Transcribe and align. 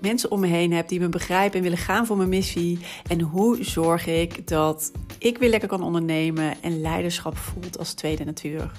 mensen 0.00 0.30
om 0.30 0.40
me 0.40 0.46
heen 0.46 0.72
heb 0.72 0.88
die 0.88 1.00
me 1.00 1.08
begrijpen 1.08 1.56
en 1.56 1.62
willen 1.62 1.78
gaan 1.78 2.06
voor 2.06 2.16
mijn 2.16 2.28
missie? 2.28 2.78
En 3.08 3.20
hoe 3.20 3.64
zorg 3.64 4.06
ik 4.06 4.48
dat 4.48 4.92
ik 5.18 5.38
weer 5.38 5.50
lekker 5.50 5.68
kan 5.68 5.82
ondernemen 5.82 6.62
en 6.62 6.80
leiderschap 6.80 7.36
voelt 7.36 7.78
als 7.78 7.92
tweede 7.92 8.24
natuur? 8.24 8.70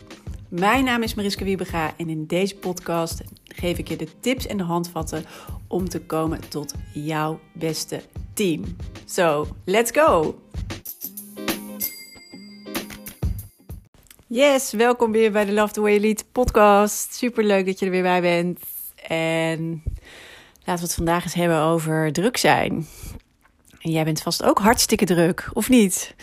Mijn 0.49 0.83
naam 0.83 1.03
is 1.03 1.13
Mariska 1.13 1.43
Wiebega 1.43 1.93
en 1.97 2.09
in 2.09 2.25
deze 2.25 2.55
podcast 2.55 3.21
geef 3.43 3.77
ik 3.77 3.87
je 3.87 3.95
de 3.95 4.07
tips 4.19 4.47
en 4.47 4.57
de 4.57 4.63
handvatten 4.63 5.25
om 5.67 5.89
te 5.89 6.01
komen 6.01 6.49
tot 6.49 6.73
jouw 6.93 7.39
beste 7.53 8.01
team. 8.33 8.63
So, 9.05 9.47
let's 9.65 9.91
go! 9.91 10.39
Yes, 14.27 14.71
welkom 14.71 15.11
weer 15.11 15.31
bij 15.31 15.45
de 15.45 15.53
Love 15.53 15.73
the 15.73 15.81
Way 15.81 15.93
Elite 15.93 16.23
podcast. 16.31 17.13
Super 17.13 17.43
leuk 17.43 17.65
dat 17.65 17.79
je 17.79 17.85
er 17.85 17.91
weer 17.91 18.01
bij 18.01 18.21
bent. 18.21 18.59
En 19.07 19.83
laten 20.63 20.81
we 20.83 20.87
het 20.87 20.95
vandaag 20.95 21.23
eens 21.23 21.33
hebben 21.33 21.59
over 21.59 22.11
druk 22.11 22.37
zijn. 22.37 22.87
En 23.81 23.91
jij 23.91 24.03
bent 24.03 24.21
vast 24.21 24.43
ook 24.43 24.59
hartstikke 24.59 25.05
druk, 25.05 25.49
of 25.53 25.69
niet? 25.69 26.15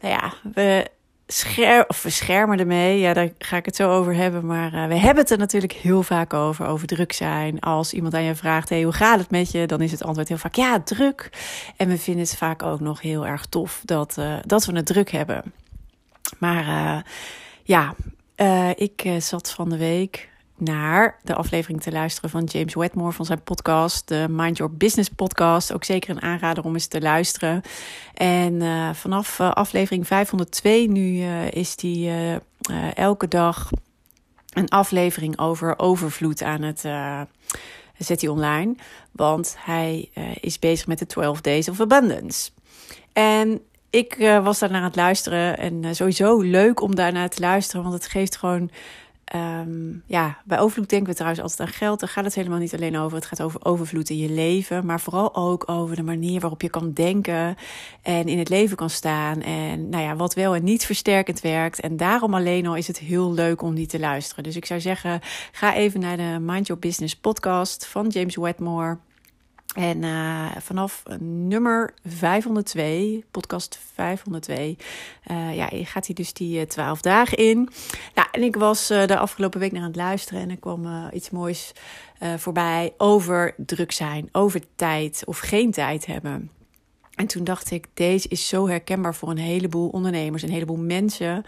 Nou 0.00 0.14
ja, 0.14 0.32
we, 0.54 0.90
scher 1.26 1.84
of 1.88 2.02
we 2.02 2.10
schermen 2.10 2.58
ermee. 2.58 2.98
Ja, 2.98 3.12
daar 3.12 3.30
ga 3.38 3.56
ik 3.56 3.64
het 3.64 3.76
zo 3.76 3.90
over 3.90 4.14
hebben. 4.14 4.46
Maar 4.46 4.74
uh, 4.74 4.86
we 4.86 4.94
hebben 4.94 5.22
het 5.22 5.32
er 5.32 5.38
natuurlijk 5.38 5.72
heel 5.72 6.02
vaak 6.02 6.34
over, 6.34 6.66
over 6.66 6.86
druk 6.86 7.12
zijn. 7.12 7.60
Als 7.60 7.92
iemand 7.92 8.14
aan 8.14 8.22
je 8.22 8.34
vraagt, 8.34 8.68
hey, 8.68 8.82
hoe 8.82 8.92
gaat 8.92 9.18
het 9.18 9.30
met 9.30 9.50
je? 9.50 9.66
Dan 9.66 9.80
is 9.80 9.90
het 9.90 10.04
antwoord 10.04 10.28
heel 10.28 10.38
vaak, 10.38 10.54
ja, 10.54 10.80
druk. 10.80 11.30
En 11.76 11.88
we 11.88 11.98
vinden 11.98 12.22
het 12.22 12.36
vaak 12.36 12.62
ook 12.62 12.80
nog 12.80 13.00
heel 13.00 13.26
erg 13.26 13.46
tof 13.46 13.82
dat, 13.84 14.16
uh, 14.18 14.36
dat 14.46 14.64
we 14.64 14.76
het 14.76 14.86
druk 14.86 15.10
hebben. 15.10 15.42
Maar 16.38 16.66
uh, 16.66 16.98
ja, 17.62 17.94
ik 18.74 19.08
zat 19.18 19.50
van 19.50 19.68
de 19.68 19.76
week 19.76 20.28
naar 20.56 21.18
de 21.22 21.34
aflevering 21.34 21.82
te 21.82 21.92
luisteren 21.92 22.30
van 22.30 22.44
James 22.44 22.74
Wedmore 22.74 23.12
van 23.12 23.24
zijn 23.24 23.42
podcast, 23.42 24.08
de 24.08 24.26
Mind 24.30 24.56
Your 24.56 24.76
Business 24.76 25.08
podcast. 25.08 25.72
Ook 25.72 25.84
zeker 25.84 26.10
een 26.10 26.22
aanrader 26.22 26.64
om 26.64 26.74
eens 26.74 26.86
te 26.86 27.00
luisteren. 27.00 27.62
En 28.14 28.54
uh, 28.54 28.92
vanaf 28.92 29.40
aflevering 29.40 30.06
502 30.06 30.88
nu 30.88 31.24
is 31.50 31.76
die 31.76 32.10
elke 32.94 33.28
dag 33.28 33.70
een 34.52 34.68
aflevering 34.68 35.38
over 35.38 35.78
overvloed 35.78 36.42
aan 36.42 36.62
het 36.62 36.80
zet 37.98 38.20
hij 38.20 38.30
online. 38.30 38.74
Want 39.12 39.56
hij 39.58 40.10
is 40.40 40.58
bezig 40.58 40.86
met 40.86 40.98
de 40.98 41.06
12 41.06 41.40
Days 41.40 41.68
of 41.68 41.80
Abundance. 41.80 42.50
En 43.12 43.60
ik 43.90 44.16
was 44.42 44.58
daar 44.58 44.70
naar 44.70 44.80
aan 44.80 44.86
het 44.86 44.96
luisteren. 44.96 45.58
En 45.58 45.94
sowieso 45.94 46.40
leuk 46.40 46.80
om 46.80 46.94
daarnaar 46.94 47.28
te 47.28 47.40
luisteren. 47.40 47.82
Want 47.82 47.94
het 47.94 48.06
geeft 48.06 48.36
gewoon. 48.36 48.70
Um, 49.34 50.02
ja, 50.06 50.38
bij 50.44 50.58
overvloed 50.58 50.88
denken 50.88 51.08
we 51.08 51.14
trouwens 51.14 51.42
altijd 51.42 51.60
aan 51.60 51.74
geld. 51.74 52.00
Daar 52.00 52.08
gaat 52.08 52.24
het 52.24 52.34
helemaal 52.34 52.58
niet 52.58 52.74
alleen 52.74 52.98
over. 52.98 53.16
Het 53.16 53.26
gaat 53.26 53.42
over 53.42 53.64
overvloed 53.64 54.10
in 54.10 54.16
je 54.16 54.30
leven. 54.30 54.86
Maar 54.86 55.00
vooral 55.00 55.34
ook 55.34 55.70
over 55.70 55.96
de 55.96 56.02
manier 56.02 56.40
waarop 56.40 56.62
je 56.62 56.68
kan 56.68 56.92
denken. 56.92 57.56
En 58.02 58.28
in 58.28 58.38
het 58.38 58.48
leven 58.48 58.76
kan 58.76 58.90
staan. 58.90 59.42
En 59.42 59.88
nou 59.88 60.02
ja, 60.02 60.16
wat 60.16 60.34
wel 60.34 60.54
en 60.54 60.64
niet 60.64 60.86
versterkend 60.86 61.40
werkt. 61.40 61.80
En 61.80 61.96
daarom 61.96 62.34
alleen 62.34 62.66
al 62.66 62.76
is 62.76 62.86
het 62.86 62.98
heel 62.98 63.32
leuk 63.32 63.62
om 63.62 63.74
die 63.74 63.86
te 63.86 63.98
luisteren. 63.98 64.44
Dus 64.44 64.56
ik 64.56 64.66
zou 64.66 64.80
zeggen, 64.80 65.20
ga 65.52 65.74
even 65.74 66.00
naar 66.00 66.16
de 66.16 66.38
Mind 66.40 66.66
Your 66.66 66.82
Business 66.82 67.16
podcast 67.16 67.86
van 67.86 68.08
James 68.08 68.36
Wedmore. 68.36 68.98
En 69.76 70.02
uh, 70.02 70.46
vanaf 70.58 71.02
nummer 71.20 71.94
502, 72.04 73.24
podcast 73.30 73.78
502, 73.94 74.76
uh, 75.30 75.56
ja, 75.56 75.68
gaat 75.72 76.06
hij 76.06 76.14
dus 76.14 76.32
die 76.32 76.66
12 76.66 77.00
dagen 77.00 77.38
in. 77.38 77.68
Nou, 78.14 78.28
en 78.32 78.42
ik 78.42 78.56
was 78.56 78.90
uh, 78.90 79.06
de 79.06 79.18
afgelopen 79.18 79.60
week 79.60 79.72
naar 79.72 79.80
aan 79.80 79.86
het 79.86 79.96
luisteren 79.96 80.42
en 80.42 80.50
er 80.50 80.56
kwam 80.56 81.10
iets 81.12 81.30
moois 81.30 81.72
voorbij 82.36 82.94
over 82.96 83.54
druk 83.56 83.92
zijn, 83.92 84.28
over 84.32 84.60
tijd 84.74 85.22
of 85.24 85.38
geen 85.38 85.70
tijd 85.70 86.06
hebben. 86.06 86.50
En 87.14 87.26
toen 87.26 87.44
dacht 87.44 87.70
ik, 87.70 87.86
deze 87.94 88.28
is 88.28 88.48
zo 88.48 88.68
herkenbaar 88.68 89.14
voor 89.14 89.30
een 89.30 89.38
heleboel 89.38 89.88
ondernemers, 89.88 90.42
een 90.42 90.50
heleboel 90.50 90.76
mensen. 90.76 91.44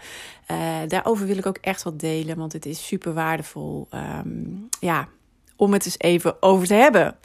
daarover 0.87 1.25
wil 1.25 1.37
ik 1.37 1.45
ook 1.45 1.57
echt 1.57 1.83
wat 1.83 1.99
delen, 1.99 2.37
want 2.37 2.53
het 2.53 2.65
is 2.65 2.87
super 2.87 3.13
waardevol 3.13 3.87
um, 3.93 4.67
ja, 4.79 5.07
om 5.55 5.73
het 5.73 5.85
eens 5.85 5.99
even 5.99 6.41
over 6.41 6.67
te 6.67 6.73
hebben. 6.73 7.15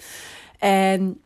En 0.64 1.20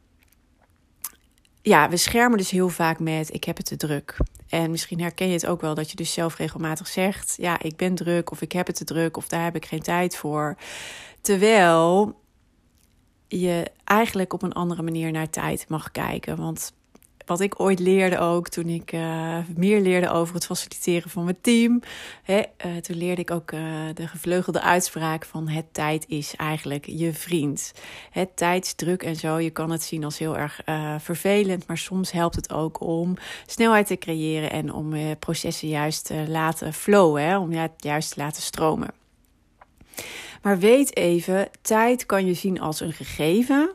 ja, 1.62 1.88
we 1.88 1.96
schermen 1.96 2.38
dus 2.38 2.50
heel 2.50 2.68
vaak 2.68 2.98
met 2.98 3.34
ik 3.34 3.44
heb 3.44 3.56
het 3.56 3.66
te 3.66 3.76
druk. 3.76 4.16
En 4.48 4.70
misschien 4.70 5.00
herken 5.00 5.26
je 5.26 5.32
het 5.32 5.46
ook 5.46 5.60
wel 5.60 5.74
dat 5.74 5.90
je 5.90 5.96
dus 5.96 6.12
zelf 6.12 6.36
regelmatig 6.36 6.86
zegt: 6.86 7.34
ja, 7.36 7.62
ik 7.62 7.76
ben 7.76 7.94
druk 7.94 8.30
of 8.30 8.40
ik 8.40 8.52
heb 8.52 8.66
het 8.66 8.76
te 8.76 8.84
druk 8.84 9.16
of 9.16 9.28
daar 9.28 9.44
heb 9.44 9.56
ik 9.56 9.66
geen 9.66 9.82
tijd 9.82 10.16
voor. 10.16 10.56
Terwijl 11.20 12.20
je 13.28 13.70
eigenlijk 13.84 14.32
op 14.32 14.42
een 14.42 14.52
andere 14.52 14.82
manier 14.82 15.12
naar 15.12 15.30
tijd 15.30 15.68
mag 15.68 15.90
kijken. 15.90 16.36
Want 16.36 16.72
wat 17.28 17.40
ik 17.40 17.60
ooit 17.60 17.78
leerde 17.78 18.18
ook 18.18 18.48
toen 18.48 18.68
ik 18.68 18.92
uh, 18.92 19.38
meer 19.56 19.80
leerde 19.80 20.10
over 20.10 20.34
het 20.34 20.46
faciliteren 20.46 21.10
van 21.10 21.24
mijn 21.24 21.40
team. 21.40 21.82
Hè, 22.22 22.42
uh, 22.66 22.76
toen 22.76 22.96
leerde 22.96 23.20
ik 23.20 23.30
ook 23.30 23.52
uh, 23.52 23.60
de 23.94 24.08
gevleugelde 24.08 24.60
uitspraak 24.60 25.24
van 25.24 25.48
het 25.48 25.64
tijd 25.72 26.04
is 26.08 26.34
eigenlijk 26.36 26.86
je 26.86 27.12
vriend. 27.12 27.72
Het 28.10 28.36
tijdsdruk 28.36 29.02
en 29.02 29.16
zo, 29.16 29.38
je 29.38 29.50
kan 29.50 29.70
het 29.70 29.82
zien 29.82 30.04
als 30.04 30.18
heel 30.18 30.36
erg 30.36 30.60
vervelend, 30.98 31.66
maar 31.66 31.78
soms 31.78 32.12
helpt 32.12 32.34
het 32.34 32.52
ook 32.52 32.80
om 32.80 33.16
snelheid 33.46 33.86
te 33.86 33.98
creëren 33.98 34.50
en 34.50 34.72
om 34.72 35.16
processen 35.18 35.68
juist 35.68 36.04
te 36.04 36.24
laten 36.28 36.72
flowen, 36.72 37.22
hè, 37.22 37.38
om 37.38 37.52
het 37.52 37.72
juist 37.76 38.12
te 38.12 38.20
laten 38.20 38.42
stromen. 38.42 38.88
Maar 40.42 40.58
weet 40.58 40.96
even, 40.96 41.48
tijd 41.62 42.06
kan 42.06 42.26
je 42.26 42.34
zien 42.34 42.60
als 42.60 42.80
een 42.80 42.92
gegeven 42.92 43.70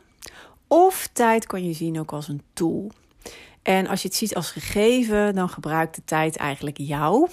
of 0.68 1.08
tijd 1.12 1.46
kan 1.46 1.64
je 1.64 1.72
zien 1.72 2.00
ook 2.00 2.12
als 2.12 2.28
een 2.28 2.42
tool. 2.52 2.90
En 3.64 3.86
als 3.86 4.02
je 4.02 4.08
het 4.08 4.16
ziet 4.16 4.34
als 4.34 4.50
gegeven, 4.50 5.34
dan 5.34 5.48
gebruikt 5.48 5.94
de 5.94 6.02
tijd 6.04 6.36
eigenlijk 6.36 6.78
jou. 6.78 7.30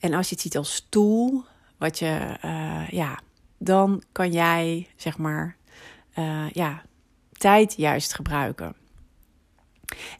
En 0.00 0.14
als 0.14 0.28
je 0.28 0.34
het 0.34 0.42
ziet 0.42 0.56
als 0.56 0.86
tool, 0.88 1.44
wat 1.76 1.98
je, 1.98 2.36
uh, 2.44 2.88
ja, 2.88 3.20
dan 3.58 4.02
kan 4.12 4.32
jij, 4.32 4.88
zeg 4.96 5.18
maar, 5.18 5.56
uh, 6.18 6.50
ja, 6.50 6.82
tijd 7.32 7.74
juist 7.76 8.14
gebruiken. 8.14 8.74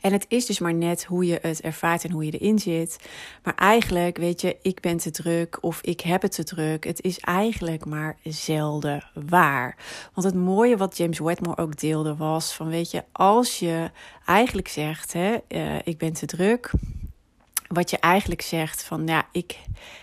En 0.01 0.13
het 0.13 0.25
is 0.29 0.47
dus 0.47 0.59
maar 0.59 0.75
net 0.75 1.05
hoe 1.05 1.27
je 1.27 1.39
het 1.43 1.61
ervaart 1.61 2.05
en 2.05 2.11
hoe 2.11 2.25
je 2.25 2.39
erin 2.39 2.59
zit. 2.59 2.99
Maar 3.43 3.55
eigenlijk, 3.55 4.17
weet 4.17 4.41
je, 4.41 4.57
ik 4.63 4.81
ben 4.81 4.97
te 4.97 5.11
druk 5.11 5.59
of 5.61 5.81
ik 5.83 6.01
heb 6.01 6.23
het 6.23 6.33
te 6.33 6.45
druk. 6.45 6.85
Het 6.85 7.03
is 7.03 7.19
eigenlijk 7.19 7.85
maar 7.85 8.17
zelden 8.23 9.05
waar. 9.29 9.77
Want 10.15 10.27
het 10.27 10.37
mooie 10.37 10.77
wat 10.77 10.97
James 10.97 11.19
Wedmore 11.19 11.63
ook 11.63 11.79
deelde 11.79 12.17
was 12.17 12.55
van, 12.55 12.69
weet 12.69 12.91
je, 12.91 13.05
als 13.13 13.59
je 13.59 13.91
eigenlijk 14.25 14.69
zegt, 14.69 15.13
hè, 15.13 15.37
uh, 15.49 15.79
ik 15.85 15.99
ben 15.99 16.13
te 16.13 16.27
druk. 16.27 16.73
Wat 17.67 17.91
je 17.91 17.99
eigenlijk 17.99 18.43
zegt 18.43 18.83
van, 18.83 19.07
ja, 19.07 19.29
ik 19.33 19.59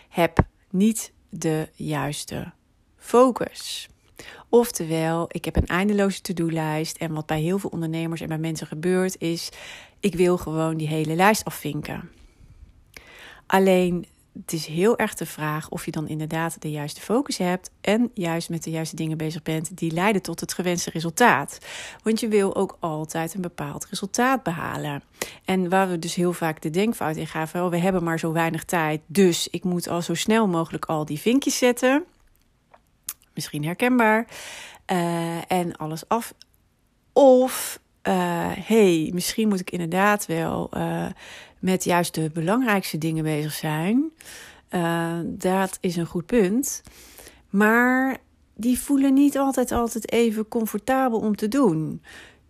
heb 0.09 0.37
niet 0.69 1.11
de 1.29 1.69
juiste 1.73 2.51
focus. 2.97 3.87
Oftewel, 4.49 5.25
ik 5.27 5.45
heb 5.45 5.55
een 5.55 5.67
eindeloze 5.67 6.21
to-do-lijst. 6.21 6.97
En 6.97 7.13
wat 7.13 7.25
bij 7.25 7.41
heel 7.41 7.59
veel 7.59 7.69
ondernemers 7.69 8.21
en 8.21 8.27
bij 8.27 8.37
mensen 8.37 8.67
gebeurt, 8.67 9.21
is: 9.21 9.49
ik 9.99 10.16
wil 10.16 10.37
gewoon 10.37 10.78
die 10.78 10.87
hele 10.87 11.16
lijst 11.16 11.45
afvinken. 11.45 12.09
Alleen 13.45 14.05
het 14.41 14.53
is 14.53 14.66
heel 14.66 14.97
erg 14.97 15.13
de 15.13 15.25
vraag 15.25 15.69
of 15.69 15.85
je 15.85 15.91
dan 15.91 16.07
inderdaad 16.07 16.61
de 16.61 16.72
juiste 16.72 17.01
focus 17.01 17.37
hebt 17.37 17.72
en 17.81 18.11
juist 18.13 18.49
met 18.49 18.63
de 18.63 18.69
juiste 18.69 18.95
dingen 18.95 19.17
bezig 19.17 19.41
bent 19.41 19.78
die 19.78 19.91
leiden 19.91 20.22
tot 20.22 20.40
het 20.40 20.53
gewenste 20.53 20.90
resultaat. 20.90 21.59
Want 22.03 22.19
je 22.19 22.28
wil 22.28 22.55
ook 22.55 22.78
altijd 22.79 23.34
een 23.34 23.41
bepaald 23.41 23.85
resultaat 23.85 24.43
behalen. 24.43 25.03
En 25.45 25.69
waar 25.69 25.90
we 25.90 25.99
dus 25.99 26.16
heel 26.16 26.34
vaak 26.34 26.61
de 26.61 26.69
denkfout 26.69 27.16
in 27.16 27.28
gaan, 27.28 27.47
van, 27.47 27.69
we 27.69 27.78
hebben 27.78 28.03
maar 28.03 28.19
zo 28.19 28.31
weinig 28.31 28.63
tijd, 28.63 29.01
dus 29.05 29.47
ik 29.47 29.63
moet 29.63 29.87
al 29.87 30.01
zo 30.01 30.13
snel 30.13 30.47
mogelijk 30.47 30.85
al 30.85 31.05
die 31.05 31.19
vinkjes 31.19 31.57
zetten 31.57 32.03
misschien 33.35 33.66
herkenbaar. 33.66 34.28
Uh, 34.91 35.52
en 35.52 35.76
alles 35.78 36.08
af. 36.08 36.34
Of, 37.14 37.79
uh, 38.08 38.14
hey, 38.52 39.09
misschien 39.14 39.47
moet 39.47 39.59
ik 39.59 39.72
inderdaad 39.72 40.26
wel 40.26 40.70
uh, 40.73 41.08
met 41.59 41.84
juist 41.84 42.14
de 42.14 42.29
belangrijkste 42.34 42.97
dingen 42.97 43.23
bezig 43.23 43.53
zijn. 43.53 44.11
dat 45.23 45.78
is 45.82 45.96
een 45.96 46.05
goed 46.05 46.26
punt. 46.26 46.84
Maar 47.49 48.17
die 48.55 48.79
voelen 48.79 49.14
niet 49.14 49.38
altijd, 49.38 49.72
altijd 49.72 50.11
even 50.11 50.47
comfortabel 50.47 51.20
om 51.20 51.35
te 51.35 51.47
doen. 51.47 52.02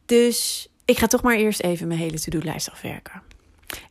Dus 0.06 0.70
ik 0.86 0.98
ga 0.98 1.08
toch 1.08 1.22
maar 1.22 1.36
eerst 1.36 1.62
even 1.62 1.88
mijn 1.88 2.00
hele 2.00 2.20
to-do-lijst 2.20 2.72
afwerken. 2.72 3.22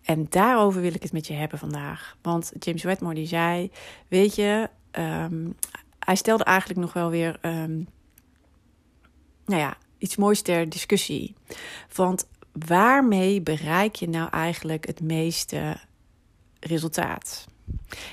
En 0.03 0.27
daarover 0.29 0.81
wil 0.81 0.95
ik 0.95 1.03
het 1.03 1.13
met 1.13 1.27
je 1.27 1.33
hebben 1.33 1.59
vandaag. 1.59 2.17
Want 2.23 2.53
James 2.59 2.83
Wedmore 2.83 3.15
die 3.15 3.27
zei, 3.27 3.71
weet 4.09 4.35
je, 4.35 4.69
ehm, 4.91 5.51
hij 6.05 6.15
stelde 6.17 6.45
eigenlijk 6.45 6.81
nog 6.81 6.93
wel 6.93 7.11
weer, 7.11 7.39
um, 7.43 7.89
nou 9.47 9.61
ja, 9.61 9.77
iets 9.99 10.17
moois 10.17 10.43
ter 10.43 10.69
discussie. 10.69 11.35
Want 11.95 12.27
waarmee 12.53 13.41
bereik 13.41 13.95
je 13.95 14.09
nou 14.09 14.31
eigenlijk 14.31 14.87
het 14.87 15.01
meeste 15.01 15.77
resultaat? 16.61 17.47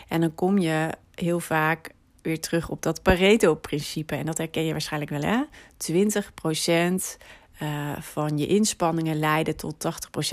En 0.07 0.21
dan 0.21 0.35
kom 0.35 0.57
je 0.57 0.89
heel 1.15 1.39
vaak 1.39 1.91
weer 2.21 2.39
terug 2.39 2.69
op 2.69 2.81
dat 2.81 3.01
Pareto-principe. 3.01 4.15
En 4.15 4.25
dat 4.25 4.37
herken 4.37 4.65
je 4.65 4.71
waarschijnlijk 4.71 5.11
wel, 5.11 5.21
hè? 5.21 5.43
20% 5.77 7.17
uh, 7.61 8.01
van 8.01 8.37
je 8.37 8.47
inspanningen 8.47 9.19
leiden 9.19 9.55
tot 9.55 9.85
80% 9.85 9.87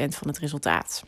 van 0.08 0.28
het 0.28 0.38
resultaat. 0.38 1.05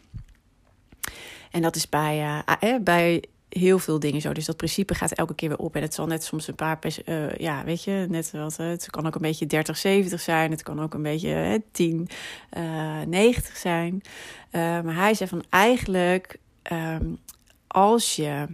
En 1.50 1.62
dat 1.62 1.76
is 1.76 1.88
bij, 1.88 2.42
uh, 2.60 2.76
bij 2.80 3.24
heel 3.50 3.78
veel 3.78 3.98
dingen 3.98 4.20
zo. 4.20 4.32
Dus 4.32 4.44
dat 4.44 4.56
principe 4.56 4.94
gaat 4.94 5.12
elke 5.12 5.34
keer 5.34 5.48
weer 5.48 5.58
op. 5.58 5.76
En 5.76 5.82
het 5.82 5.94
zal 5.94 6.06
net 6.06 6.24
soms 6.24 6.48
een 6.48 6.54
paar, 6.54 6.78
uh, 7.06 7.34
ja, 7.34 7.64
weet 7.64 7.84
je, 7.84 8.06
net 8.08 8.30
wat. 8.30 8.56
Het 8.56 8.90
kan 8.90 9.06
ook 9.06 9.14
een 9.14 9.20
beetje 9.20 9.46
30, 9.46 9.76
70 9.76 10.20
zijn. 10.20 10.50
Het 10.50 10.62
kan 10.62 10.80
ook 10.80 10.94
een 10.94 11.02
beetje 11.02 11.28
uh, 11.28 11.54
10, 11.72 12.08
90 13.06 13.56
zijn. 13.56 14.02
maar 14.52 14.94
hij 14.94 15.14
zei 15.14 15.28
van 15.28 15.44
eigenlijk, 15.48 16.38
um, 16.72 17.18
als 17.66 18.16
je 18.16 18.46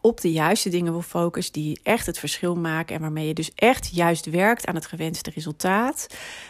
op 0.00 0.20
de 0.20 0.32
juiste 0.32 0.68
dingen 0.68 0.92
wil 0.92 1.02
focussen, 1.02 1.52
die 1.52 1.80
echt 1.82 2.06
het 2.06 2.18
verschil 2.18 2.54
maken 2.54 2.94
en 2.94 3.00
waarmee 3.00 3.26
je 3.26 3.34
dus 3.34 3.50
echt 3.54 3.94
juist 3.94 4.30
werkt 4.30 4.66
aan 4.66 4.74
het 4.74 4.86
gewenste 4.86 5.30
resultaat, 5.34 6.06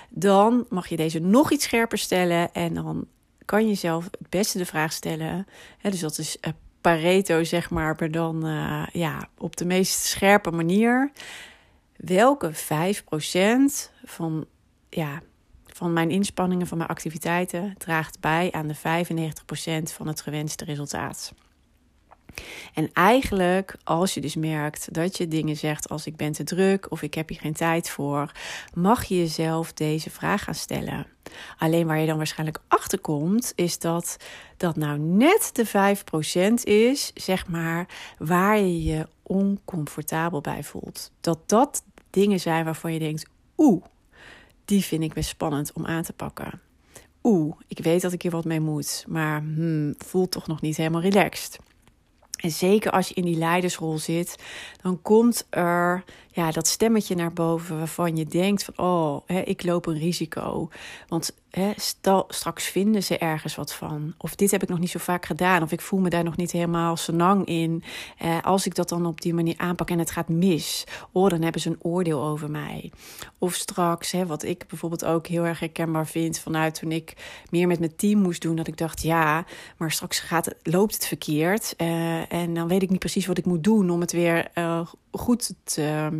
dan 0.08 0.67
mag 0.69 0.88
je 0.88 0.96
deze 0.96 1.19
nog 1.19 1.52
iets 1.52 1.64
scherper 1.64 1.99
stellen 1.99 2.52
en 2.52 2.75
dan 2.75 3.06
kan 3.44 3.69
je 3.69 3.75
zelf 3.75 4.05
het 4.05 4.29
beste 4.29 4.58
de 4.58 4.67
vraag 4.67 4.93
stellen. 4.93 5.46
Hè, 5.79 5.91
dus 5.91 6.00
dat 6.00 6.19
is 6.19 6.37
uh, 6.41 6.52
Pareto, 6.81 7.44
zeg 7.44 7.70
maar, 7.70 7.96
maar 7.99 8.11
dan 8.11 8.46
uh, 8.46 8.87
ja, 8.93 9.29
op 9.38 9.56
de 9.56 9.64
meest 9.64 10.05
scherpe 10.05 10.50
manier. 10.50 11.12
Welke 11.96 12.52
5% 12.55 12.56
van, 14.05 14.46
ja, 14.91 15.23
van 15.67 15.93
mijn 15.93 16.11
inspanningen, 16.11 16.67
van 16.67 16.79
mijn 16.79 16.91
activiteiten, 16.91 17.75
draagt 17.79 18.20
bij 18.20 18.52
aan 18.52 18.67
de 18.67 18.76
95% 18.76 18.81
van 19.82 20.06
het 20.06 20.20
gewenste 20.20 20.64
resultaat? 20.64 21.32
En 22.75 22.91
eigenlijk, 22.93 23.76
als 23.85 24.14
je 24.14 24.20
dus 24.20 24.35
merkt 24.35 24.94
dat 24.94 25.17
je 25.17 25.29
dingen 25.29 25.56
zegt 25.56 25.88
als 25.88 26.06
ik 26.06 26.17
ben 26.17 26.32
te 26.32 26.44
druk 26.44 26.91
of 26.91 27.02
ik 27.02 27.14
heb 27.14 27.29
hier 27.29 27.41
geen 27.41 27.52
tijd 27.52 27.91
voor, 27.91 28.32
mag 28.75 29.05
je 29.05 29.17
jezelf 29.17 29.73
deze 29.73 30.11
vraag 30.11 30.44
gaan 30.44 30.55
stellen. 30.55 31.06
Alleen 31.59 31.87
waar 31.87 31.99
je 31.99 32.07
dan 32.07 32.17
waarschijnlijk 32.17 32.59
achter 32.69 32.99
komt, 32.99 33.53
is 33.55 33.79
dat 33.79 34.17
dat 34.57 34.77
nou 34.77 34.99
net 34.99 35.51
de 35.53 35.67
5% 35.67 36.63
is, 36.63 37.11
zeg 37.15 37.49
maar, 37.49 37.89
waar 38.19 38.59
je 38.59 38.83
je 38.83 39.07
oncomfortabel 39.23 40.41
bij 40.41 40.65
voelt. 40.65 41.11
Dat 41.21 41.39
dat 41.47 41.85
dingen 42.11 42.41
zijn 42.41 42.65
waarvan 42.65 42.93
je 42.93 42.99
denkt, 42.99 43.27
oeh, 43.57 43.85
die 44.65 44.85
vind 44.85 45.03
ik 45.03 45.13
best 45.13 45.29
spannend 45.29 45.73
om 45.73 45.87
aan 45.87 46.03
te 46.03 46.13
pakken. 46.13 46.61
Oeh, 47.23 47.57
ik 47.69 47.79
weet 47.79 48.03
dat 48.03 48.13
ik 48.13 48.23
hier 48.23 48.31
wat 48.31 48.45
mee 48.45 48.61
moet, 48.61 49.05
maar 49.09 49.41
hmm, 49.41 49.95
voelt 49.99 50.31
toch 50.31 50.47
nog 50.47 50.61
niet 50.61 50.77
helemaal 50.77 51.01
relaxed. 51.01 51.59
En 52.45 52.51
zeker 52.51 52.91
als 52.91 53.09
je 53.09 53.15
in 53.15 53.25
die 53.25 53.37
leidersrol 53.37 53.99
zit, 53.99 54.37
dan 54.83 55.03
komt 55.03 55.47
er 55.51 56.05
ja, 56.35 56.51
dat 56.51 56.67
stemmetje 56.67 57.15
naar 57.15 57.33
boven 57.33 57.79
waarvan 57.79 58.17
je 58.17 58.25
denkt 58.25 58.65
van 58.65 58.87
oh, 58.87 59.21
hè, 59.27 59.41
ik 59.41 59.65
loop 59.65 59.87
een 59.87 59.99
risico. 59.99 60.69
Want 61.09 61.35
hè, 61.51 61.73
straks 62.29 62.65
vinden 62.65 63.03
ze 63.03 63.19
ergens 63.19 63.55
wat 63.55 63.75
van. 63.75 64.15
Of 64.19 64.35
dit 64.35 64.51
heb 64.51 64.63
ik 64.63 64.69
nog 64.69 64.79
niet 64.79 64.91
zo 64.91 64.99
vaak 64.99 65.27
gedaan. 65.27 65.63
Of 65.63 65.73
ik 65.73 65.81
voel 65.81 66.01
me 66.01 66.11
daar 66.11 66.25
nog 66.25 66.37
niet 66.37 66.51
helemaal 66.51 66.97
senang 66.97 67.47
in. 67.47 67.83
Eh, 68.19 68.43
als 68.43 68.67
ik 68.67 68.75
dat 68.75 68.89
dan 68.89 69.07
op 69.07 69.21
die 69.21 69.35
manier 69.35 69.55
aanpak 69.57 69.91
en 69.91 69.99
het 69.99 70.11
gaat 70.11 70.29
mis. 70.29 70.87
Oh, 71.13 71.29
dan 71.29 71.43
hebben 71.43 71.61
ze 71.61 71.69
een 71.69 71.83
oordeel 71.83 72.23
over 72.23 72.51
mij. 72.51 72.93
Of 73.39 73.55
straks, 73.55 74.11
hè, 74.13 74.27
wat 74.27 74.43
ik 74.43 74.65
bijvoorbeeld 74.69 75.05
ook 75.05 75.27
heel 75.27 75.45
erg 75.45 75.61
herkenbaar 75.61 76.07
vind 76.07 76.39
vanuit 76.39 76.75
toen 76.75 76.93
ik 76.93 77.17
meer 77.51 77.67
met 77.67 77.79
mijn 77.79 77.97
team 77.97 78.21
moest 78.21 78.43
doen. 78.43 78.57
Dat 78.57 78.69
ik 78.69 78.79
dacht, 78.79 79.03
ja, 79.03 79.45
maar 79.77 79.91
straks 79.91 80.19
gaat 80.19 80.55
loopt 80.63 80.95
het 80.95 81.07
verkeerd. 81.07 81.75
Uh, 81.79 82.33
en 82.33 82.55
dan 82.55 82.69
weet 82.69 82.83
ik 82.83 82.91
niet 82.91 82.99
precies 82.99 83.27
wat 83.27 83.39
ik 83.39 83.45
moet 83.47 83.65
doen 83.65 83.91
om 83.91 84.01
het 84.01 84.13
weer 84.13 84.51
uh, 84.55 84.81
goed 85.17 85.55
te, 85.65 86.11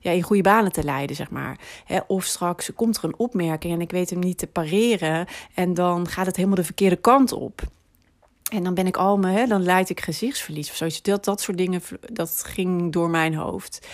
ja, 0.00 0.10
in 0.10 0.22
goede 0.22 0.42
banen 0.42 0.72
te 0.72 0.84
leiden, 0.84 1.16
zeg 1.16 1.30
maar. 1.30 1.58
of 2.06 2.24
straks 2.24 2.70
komt 2.74 2.96
er 2.96 3.04
een 3.04 3.18
opmerking 3.18 3.72
en 3.74 3.80
ik 3.80 3.90
weet 3.90 4.10
hem 4.10 4.18
niet 4.18 4.38
te 4.38 4.46
pareren 4.46 5.26
en 5.54 5.74
dan 5.74 6.08
gaat 6.08 6.26
het 6.26 6.36
helemaal 6.36 6.56
de 6.56 6.64
verkeerde 6.64 6.96
kant 6.96 7.32
op. 7.32 7.62
En 8.48 8.62
dan 8.62 8.74
ben 8.74 8.86
ik 8.86 8.96
al 8.96 9.18
me, 9.18 9.46
dan 9.46 9.62
leid 9.62 9.90
ik 9.90 10.00
gezichtsverlies 10.00 10.70
of 10.70 10.76
zoiets. 10.76 11.02
Dat, 11.02 11.24
dat 11.24 11.40
soort 11.40 11.58
dingen, 11.58 11.82
dat 12.12 12.42
ging 12.46 12.92
door 12.92 13.10
mijn 13.10 13.34
hoofd. 13.34 13.86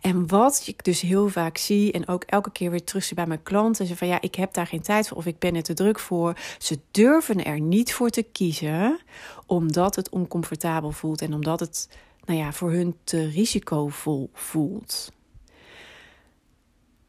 En 0.00 0.28
wat 0.28 0.62
ik 0.66 0.84
dus 0.84 1.00
heel 1.00 1.28
vaak 1.28 1.56
zie, 1.56 1.92
en 1.92 2.08
ook 2.08 2.24
elke 2.24 2.52
keer 2.52 2.70
weer 2.70 2.84
terug 2.84 3.04
zie 3.04 3.16
bij 3.16 3.26
mijn 3.26 3.42
klanten, 3.42 3.86
ze 3.86 3.96
van 3.96 4.08
ja, 4.08 4.20
ik 4.20 4.34
heb 4.34 4.52
daar 4.52 4.66
geen 4.66 4.82
tijd 4.82 5.08
voor 5.08 5.16
of 5.16 5.26
ik 5.26 5.38
ben 5.38 5.54
er 5.54 5.62
te 5.62 5.74
druk 5.74 5.98
voor. 5.98 6.36
Ze 6.58 6.78
durven 6.90 7.44
er 7.44 7.60
niet 7.60 7.94
voor 7.94 8.10
te 8.10 8.22
kiezen, 8.22 9.00
omdat 9.46 9.96
het 9.96 10.10
oncomfortabel 10.10 10.90
voelt 10.90 11.22
en 11.22 11.34
omdat 11.34 11.60
het, 11.60 11.88
nou 12.24 12.38
ja, 12.38 12.52
voor 12.52 12.70
hun 12.70 12.96
te 13.04 13.28
risicovol 13.28 14.30
voelt. 14.32 15.12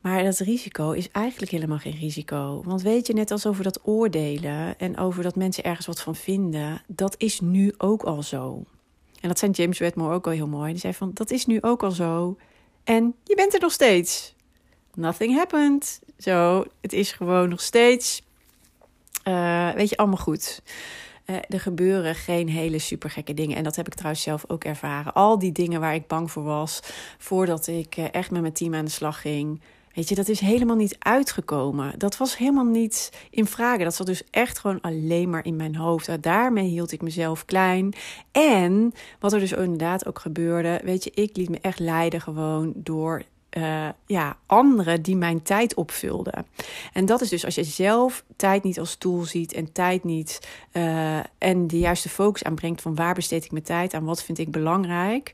Maar 0.01 0.23
dat 0.23 0.37
risico 0.37 0.91
is 0.91 1.11
eigenlijk 1.11 1.51
helemaal 1.51 1.77
geen 1.77 1.97
risico. 1.99 2.61
Want 2.65 2.81
weet 2.81 3.07
je, 3.07 3.13
net 3.13 3.31
als 3.31 3.45
over 3.45 3.63
dat 3.63 3.79
oordelen 3.83 4.79
en 4.79 4.97
over 4.97 5.23
dat 5.23 5.35
mensen 5.35 5.63
ergens 5.63 5.87
wat 5.87 6.01
van 6.01 6.15
vinden, 6.15 6.81
dat 6.87 7.15
is 7.17 7.39
nu 7.39 7.73
ook 7.77 8.03
al 8.03 8.23
zo. 8.23 8.63
En 9.21 9.27
dat 9.27 9.39
zei 9.39 9.51
James 9.51 9.79
Wedmore 9.79 10.13
ook 10.13 10.25
al 10.25 10.31
heel 10.31 10.47
mooi. 10.47 10.71
Die 10.71 10.79
zei 10.79 10.93
van, 10.93 11.11
dat 11.13 11.31
is 11.31 11.45
nu 11.45 11.61
ook 11.61 11.83
al 11.83 11.91
zo. 11.91 12.37
En 12.83 13.15
je 13.23 13.35
bent 13.35 13.53
er 13.53 13.59
nog 13.59 13.71
steeds. 13.71 14.35
Nothing 14.93 15.35
happened. 15.35 15.99
Zo, 16.17 16.65
het 16.81 16.93
is 16.93 17.11
gewoon 17.11 17.49
nog 17.49 17.61
steeds, 17.61 18.21
uh, 19.27 19.71
weet 19.71 19.89
je, 19.89 19.97
allemaal 19.97 20.17
goed. 20.17 20.61
Uh, 21.25 21.35
er 21.49 21.59
gebeuren 21.59 22.15
geen 22.15 22.49
hele 22.49 22.79
super 22.79 23.09
gekke 23.09 23.33
dingen. 23.33 23.57
En 23.57 23.63
dat 23.63 23.75
heb 23.75 23.87
ik 23.87 23.93
trouwens 23.93 24.23
zelf 24.23 24.43
ook 24.47 24.63
ervaren. 24.63 25.13
Al 25.13 25.39
die 25.39 25.51
dingen 25.51 25.79
waar 25.79 25.95
ik 25.95 26.07
bang 26.07 26.31
voor 26.31 26.43
was, 26.43 26.79
voordat 27.17 27.67
ik 27.67 27.97
uh, 27.97 28.05
echt 28.11 28.31
met 28.31 28.41
mijn 28.41 28.53
team 28.53 28.75
aan 28.75 28.85
de 28.85 28.91
slag 28.91 29.21
ging 29.21 29.61
Weet 29.93 30.09
je, 30.09 30.15
dat 30.15 30.27
is 30.27 30.39
helemaal 30.39 30.75
niet 30.75 30.95
uitgekomen. 30.99 31.99
Dat 31.99 32.17
was 32.17 32.37
helemaal 32.37 32.65
niet 32.65 33.11
in 33.29 33.45
vragen. 33.45 33.83
Dat 33.83 33.95
zat 33.95 34.07
dus 34.07 34.23
echt 34.29 34.59
gewoon 34.59 34.81
alleen 34.81 35.29
maar 35.29 35.45
in 35.45 35.55
mijn 35.55 35.75
hoofd. 35.75 36.23
Daarmee 36.23 36.67
hield 36.67 36.91
ik 36.91 37.01
mezelf 37.01 37.45
klein. 37.45 37.93
En 38.31 38.93
wat 39.19 39.33
er 39.33 39.39
dus 39.39 39.51
inderdaad 39.51 40.05
ook 40.05 40.19
gebeurde, 40.19 40.81
weet 40.83 41.03
je, 41.03 41.11
ik 41.11 41.37
liet 41.37 41.49
me 41.49 41.59
echt 41.61 41.79
leiden 41.79 42.21
gewoon 42.21 42.73
door 42.75 43.23
uh, 43.57 43.89
ja, 44.05 44.37
anderen 44.45 45.01
die 45.01 45.15
mijn 45.15 45.41
tijd 45.41 45.73
opvulden. 45.73 46.45
En 46.93 47.05
dat 47.05 47.21
is 47.21 47.29
dus 47.29 47.45
als 47.45 47.55
je 47.55 47.63
zelf 47.63 48.23
tijd 48.35 48.63
niet 48.63 48.79
als 48.79 48.95
tool 48.95 49.23
ziet 49.23 49.53
en 49.53 49.71
tijd 49.71 50.03
niet 50.03 50.47
uh, 50.73 51.17
en 51.37 51.67
de 51.67 51.79
juiste 51.79 52.09
focus 52.09 52.43
aanbrengt 52.43 52.81
van 52.81 52.95
waar 52.95 53.13
besteed 53.13 53.45
ik 53.45 53.51
mijn 53.51 53.63
tijd 53.63 53.93
aan, 53.93 54.05
wat 54.05 54.23
vind 54.23 54.37
ik 54.37 54.51
belangrijk. 54.51 55.31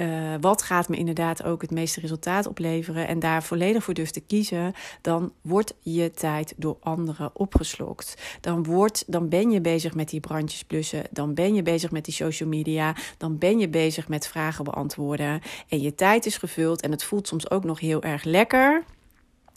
Uh, 0.00 0.34
wat 0.40 0.62
gaat 0.62 0.88
me 0.88 0.96
inderdaad 0.96 1.42
ook 1.42 1.62
het 1.62 1.70
meeste 1.70 2.00
resultaat 2.00 2.46
opleveren 2.46 3.08
en 3.08 3.18
daar 3.18 3.42
volledig 3.42 3.84
voor 3.84 3.94
durft 3.94 4.12
te 4.12 4.20
kiezen, 4.20 4.74
dan 5.00 5.32
wordt 5.42 5.74
je 5.80 6.10
tijd 6.10 6.54
door 6.56 6.76
anderen 6.80 7.30
opgeslokt. 7.32 8.14
Dan, 8.40 8.64
wordt, 8.64 9.04
dan 9.06 9.28
ben 9.28 9.50
je 9.50 9.60
bezig 9.60 9.94
met 9.94 10.08
die 10.08 10.20
brandjes 10.20 10.64
blussen, 10.64 11.04
dan 11.10 11.34
ben 11.34 11.54
je 11.54 11.62
bezig 11.62 11.90
met 11.90 12.04
die 12.04 12.14
social 12.14 12.48
media, 12.48 12.94
dan 13.16 13.38
ben 13.38 13.58
je 13.58 13.68
bezig 13.68 14.08
met 14.08 14.26
vragen 14.26 14.64
beantwoorden 14.64 15.40
en 15.68 15.80
je 15.80 15.94
tijd 15.94 16.26
is 16.26 16.36
gevuld 16.36 16.80
en 16.80 16.90
het 16.90 17.04
voelt 17.04 17.28
soms 17.28 17.50
ook 17.50 17.64
nog 17.64 17.80
heel 17.80 18.02
erg 18.02 18.24
lekker. 18.24 18.84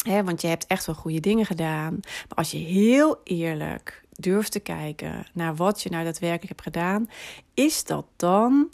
Hè, 0.01 0.23
want 0.23 0.41
je 0.41 0.47
hebt 0.47 0.67
echt 0.67 0.85
wel 0.85 0.95
goede 0.95 1.19
dingen 1.19 1.45
gedaan. 1.45 1.99
Maar 2.01 2.37
als 2.37 2.51
je 2.51 2.57
heel 2.57 3.19
eerlijk 3.23 4.03
durft 4.11 4.51
te 4.51 4.59
kijken 4.59 5.25
naar 5.33 5.55
wat 5.55 5.81
je 5.81 5.89
nou 5.89 6.03
daadwerkelijk 6.03 6.49
hebt 6.49 6.61
gedaan, 6.61 7.09
is 7.53 7.83
dat 7.83 8.05
dan 8.15 8.69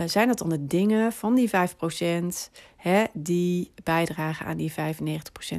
uh, 0.00 0.08
zijn 0.08 0.28
dat 0.28 0.38
dan 0.38 0.48
de 0.48 0.66
dingen 0.66 1.12
van 1.12 1.34
die 1.34 1.50
5% 1.50 1.52
hè, 2.76 3.04
die 3.12 3.72
bijdragen 3.82 4.46
aan 4.46 4.56
die 4.56 4.72
95% 4.72 4.74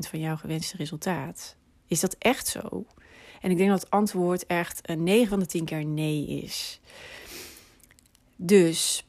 van 0.09 0.19
jouw 0.19 0.35
gewenste 0.35 0.77
resultaat? 0.77 1.55
Is 1.87 1.99
dat 1.99 2.15
echt 2.19 2.47
zo? 2.47 2.85
En 3.41 3.51
ik 3.51 3.57
denk 3.57 3.69
dat 3.69 3.81
het 3.81 3.89
antwoord 3.89 4.45
echt 4.45 4.89
een 4.89 5.03
9 5.03 5.27
van 5.27 5.39
de 5.39 5.45
10 5.45 5.65
keer 5.65 5.85
nee 5.85 6.27
is. 6.27 6.79
Dus 8.35 9.05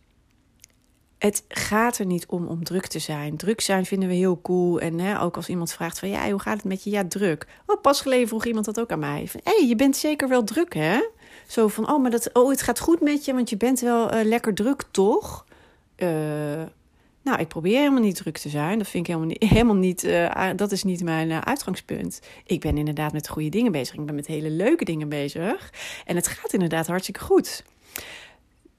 het 1.18 1.44
gaat 1.48 1.98
er 1.98 2.06
niet 2.06 2.26
om 2.26 2.46
om 2.46 2.64
druk 2.64 2.86
te 2.86 2.98
zijn. 2.98 3.36
Druk 3.36 3.60
zijn 3.60 3.86
vinden 3.86 4.08
we 4.08 4.14
heel 4.14 4.40
cool. 4.40 4.80
En 4.80 4.98
hè, 4.98 5.20
ook 5.20 5.36
als 5.36 5.48
iemand 5.48 5.72
vraagt 5.72 5.98
van 5.98 6.08
ja, 6.08 6.30
hoe 6.30 6.40
gaat 6.40 6.56
het 6.56 6.64
met 6.64 6.84
je? 6.84 6.90
Ja, 6.90 7.04
druk. 7.04 7.46
Oh, 7.66 7.80
pas 7.80 8.00
geleden 8.00 8.28
vroeg 8.28 8.44
iemand 8.44 8.64
dat 8.64 8.80
ook 8.80 8.92
aan 8.92 8.98
mij. 8.98 9.28
Hé, 9.32 9.56
hey, 9.56 9.68
je 9.68 9.76
bent 9.76 9.96
zeker 9.96 10.28
wel 10.28 10.44
druk, 10.44 10.74
hè? 10.74 11.00
Zo 11.46 11.68
van, 11.68 11.90
oh, 11.90 12.02
maar 12.02 12.10
dat, 12.10 12.30
oh, 12.32 12.50
het 12.50 12.62
gaat 12.62 12.80
goed 12.80 13.00
met 13.00 13.24
je, 13.24 13.34
want 13.34 13.50
je 13.50 13.56
bent 13.56 13.80
wel 13.80 14.14
uh, 14.14 14.24
lekker 14.24 14.54
druk, 14.54 14.84
toch? 14.90 15.44
Uh, 15.96 16.08
Nou, 17.22 17.38
ik 17.40 17.48
probeer 17.48 17.78
helemaal 17.78 18.02
niet 18.02 18.16
druk 18.16 18.38
te 18.38 18.48
zijn. 18.48 18.78
Dat 18.78 18.88
vind 18.88 19.08
ik 19.08 19.14
helemaal 19.14 19.36
niet. 19.38 19.50
Helemaal 19.54 19.74
niet 19.74 20.04
uh, 20.04 20.50
dat 20.56 20.72
is 20.72 20.84
niet 20.84 21.02
mijn 21.02 21.44
uitgangspunt. 21.44 22.20
Ik 22.46 22.60
ben 22.60 22.78
inderdaad 22.78 23.12
met 23.12 23.28
goede 23.28 23.48
dingen 23.48 23.72
bezig. 23.72 23.94
Ik 23.94 24.06
ben 24.06 24.14
met 24.14 24.26
hele 24.26 24.50
leuke 24.50 24.84
dingen 24.84 25.08
bezig. 25.08 25.72
En 26.04 26.16
het 26.16 26.26
gaat 26.26 26.52
inderdaad 26.52 26.86
hartstikke 26.86 27.20
goed. 27.20 27.64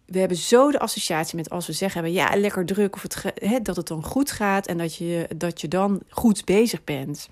We 0.05 0.19
hebben 0.19 0.38
zo 0.38 0.72
de 0.72 0.79
associatie 0.79 1.36
met 1.36 1.50
als 1.50 1.67
we 1.67 1.74
zeggen 1.74 2.03
hebben, 2.03 2.22
ja, 2.22 2.36
lekker 2.36 2.65
druk 2.65 2.95
of 2.95 3.01
het, 3.01 3.65
dat 3.65 3.75
het 3.75 3.88
dan 3.88 4.03
goed 4.03 4.31
gaat 4.31 4.67
en 4.67 4.77
dat 4.77 4.95
je, 4.95 5.27
dat 5.36 5.62
je 5.62 5.67
dan 5.67 6.01
goed 6.10 6.45
bezig 6.45 6.84
bent. 6.84 7.29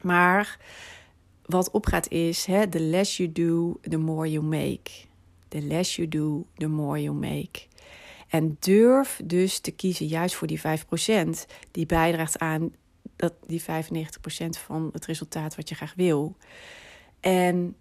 Maar 0.00 0.58
wat 1.52 1.70
opgaat 1.70 2.08
is, 2.08 2.44
hè, 2.44 2.68
the 2.68 2.80
less 2.80 3.16
you 3.16 3.32
do, 3.32 3.78
the 3.80 3.98
more 3.98 4.30
you 4.30 4.44
make. 4.44 4.90
The 5.48 5.62
less 5.62 5.96
you 5.96 6.08
do, 6.08 6.46
the 6.56 6.68
more 6.68 7.02
you 7.02 7.16
make. 7.16 7.70
En 8.28 8.56
durf 8.60 9.20
dus 9.24 9.58
te 9.58 9.70
kiezen 9.70 10.06
juist 10.06 10.34
voor 10.34 10.46
die 10.46 10.60
5% 10.60 10.62
die 11.70 11.86
bijdraagt 11.86 12.38
aan 12.38 12.72
dat, 13.16 13.34
die 13.46 13.62
95% 13.62 13.64
van 14.48 14.90
het 14.92 15.06
resultaat 15.06 15.56
wat 15.56 15.68
je 15.68 15.74
graag 15.74 15.94
wil. 15.96 16.36
En 17.20 17.76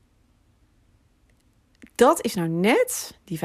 dat 1.95 2.25
is 2.25 2.33
nou 2.33 2.49
net, 2.49 3.17
die 3.23 3.39
5%, 3.39 3.41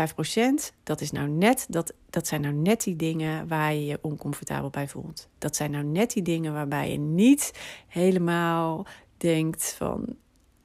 dat 0.83 1.00
is 1.00 1.11
nou 1.11 1.28
net, 1.28 1.66
dat, 1.68 1.95
dat 2.11 2.26
zijn 2.26 2.40
nou 2.40 2.54
net 2.54 2.83
die 2.83 2.97
dingen 2.97 3.49
waar 3.49 3.75
je 3.75 3.85
je 3.85 3.99
oncomfortabel 4.02 4.71
bij 4.71 4.88
voelt. 4.88 5.28
Dat 5.38 5.56
zijn 5.56 5.71
nou 5.71 5.85
net 5.85 6.12
die 6.12 6.23
dingen 6.23 6.52
waarbij 6.52 6.90
je 6.90 6.99
niet 6.99 7.52
helemaal 7.87 8.87
denkt 9.16 9.75
van, 9.76 10.16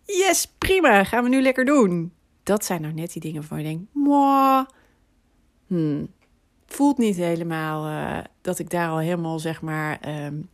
yes, 0.06 0.48
prima, 0.58 1.04
gaan 1.04 1.24
we 1.24 1.30
nu 1.30 1.42
lekker 1.42 1.66
doen. 1.66 2.14
Dat 2.44 2.66
zijn 2.66 2.82
nou 2.82 2.94
net 2.94 3.14
die 3.14 3.22
dingen 3.22 3.40
waarvan 3.40 3.58
je 3.58 3.64
denkt, 3.64 3.94
moi, 3.94 4.66
hmm, 5.68 6.08
voelt 6.66 6.98
niet 6.98 7.16
helemaal 7.16 7.88
uh, 7.88 8.24
dat 8.42 8.60
ik 8.60 8.70
daar 8.70 8.90
al 8.90 9.00
helemaal, 9.00 9.40
zeg 9.40 9.62
maar, 9.62 10.26
um, 10.26 10.50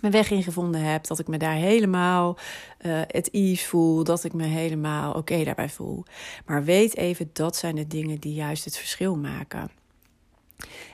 mijn 0.00 0.12
weg 0.12 0.30
in 0.30 0.42
gevonden 0.42 0.80
heb. 0.80 1.06
Dat 1.06 1.18
ik 1.18 1.28
me 1.28 1.36
daar 1.36 1.54
helemaal 1.54 2.38
uh, 2.80 3.00
het 3.06 3.30
ease 3.30 3.66
voel. 3.66 4.04
Dat 4.04 4.24
ik 4.24 4.32
me 4.32 4.44
helemaal 4.44 5.12
oké 5.12 5.44
daarbij 5.44 5.68
voel. 5.68 6.04
Maar 6.46 6.64
weet 6.64 6.96
even, 6.96 7.30
dat 7.32 7.56
zijn 7.56 7.74
de 7.74 7.86
dingen 7.86 8.20
die 8.20 8.34
juist 8.34 8.64
het 8.64 8.76
verschil 8.76 9.16
maken. 9.16 9.70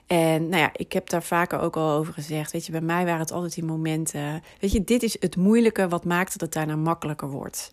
En 0.07 0.49
nou 0.49 0.63
ja, 0.63 0.71
ik 0.73 0.93
heb 0.93 1.09
daar 1.09 1.23
vaker 1.23 1.61
ook 1.61 1.77
al 1.77 1.91
over 1.91 2.13
gezegd. 2.13 2.53
Weet 2.53 2.67
je, 2.67 2.73
bij 2.73 2.81
mij 2.81 3.05
waren 3.05 3.21
het 3.21 3.33
altijd 3.33 3.55
die 3.55 3.65
momenten. 3.65 4.43
Weet 4.61 4.73
je, 4.73 4.85
dit 4.85 5.03
is 5.03 5.17
het 5.21 5.37
moeilijke 5.37 5.89
wat 5.89 6.05
maakt 6.05 6.33
dat 6.33 6.41
het 6.41 6.53
daarna 6.53 6.77
makkelijker 6.77 7.29
wordt. 7.29 7.73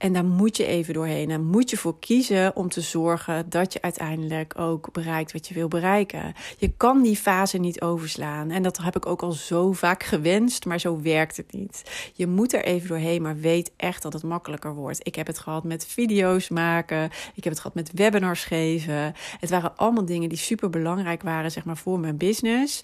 En 0.00 0.12
daar 0.12 0.24
moet 0.24 0.56
je 0.56 0.66
even 0.66 0.94
doorheen. 0.94 1.28
Daar 1.28 1.40
moet 1.40 1.70
je 1.70 1.76
voor 1.76 1.98
kiezen 1.98 2.56
om 2.56 2.68
te 2.68 2.80
zorgen 2.80 3.50
dat 3.50 3.72
je 3.72 3.82
uiteindelijk 3.82 4.58
ook 4.58 4.92
bereikt 4.92 5.32
wat 5.32 5.48
je 5.48 5.54
wil 5.54 5.68
bereiken. 5.68 6.34
Je 6.58 6.72
kan 6.76 7.02
die 7.02 7.16
fase 7.16 7.58
niet 7.58 7.80
overslaan. 7.80 8.50
En 8.50 8.62
dat 8.62 8.78
heb 8.78 8.96
ik 8.96 9.06
ook 9.06 9.22
al 9.22 9.32
zo 9.32 9.72
vaak 9.72 10.02
gewenst, 10.02 10.64
maar 10.64 10.80
zo 10.80 11.00
werkt 11.00 11.36
het 11.36 11.52
niet. 11.52 11.82
Je 12.14 12.26
moet 12.26 12.52
er 12.52 12.64
even 12.64 12.88
doorheen, 12.88 13.22
maar 13.22 13.36
weet 13.36 13.72
echt 13.76 14.02
dat 14.02 14.12
het 14.12 14.22
makkelijker 14.22 14.74
wordt. 14.74 15.06
Ik 15.06 15.14
heb 15.14 15.26
het 15.26 15.38
gehad 15.38 15.64
met 15.64 15.86
video's 15.86 16.48
maken. 16.48 17.04
Ik 17.34 17.44
heb 17.44 17.52
het 17.52 17.60
gehad 17.60 17.74
met 17.74 17.90
webinars 17.94 18.44
geven. 18.44 19.14
Het 19.40 19.50
waren 19.50 19.76
allemaal 19.76 20.04
dingen 20.04 20.28
die 20.28 20.38
super 20.38 20.70
belangrijk 20.70 21.22
waren, 21.22 21.50
zeg 21.50 21.64
maar, 21.64 21.76
voor 21.76 21.98
mijn 21.98 22.16
business. 22.16 22.82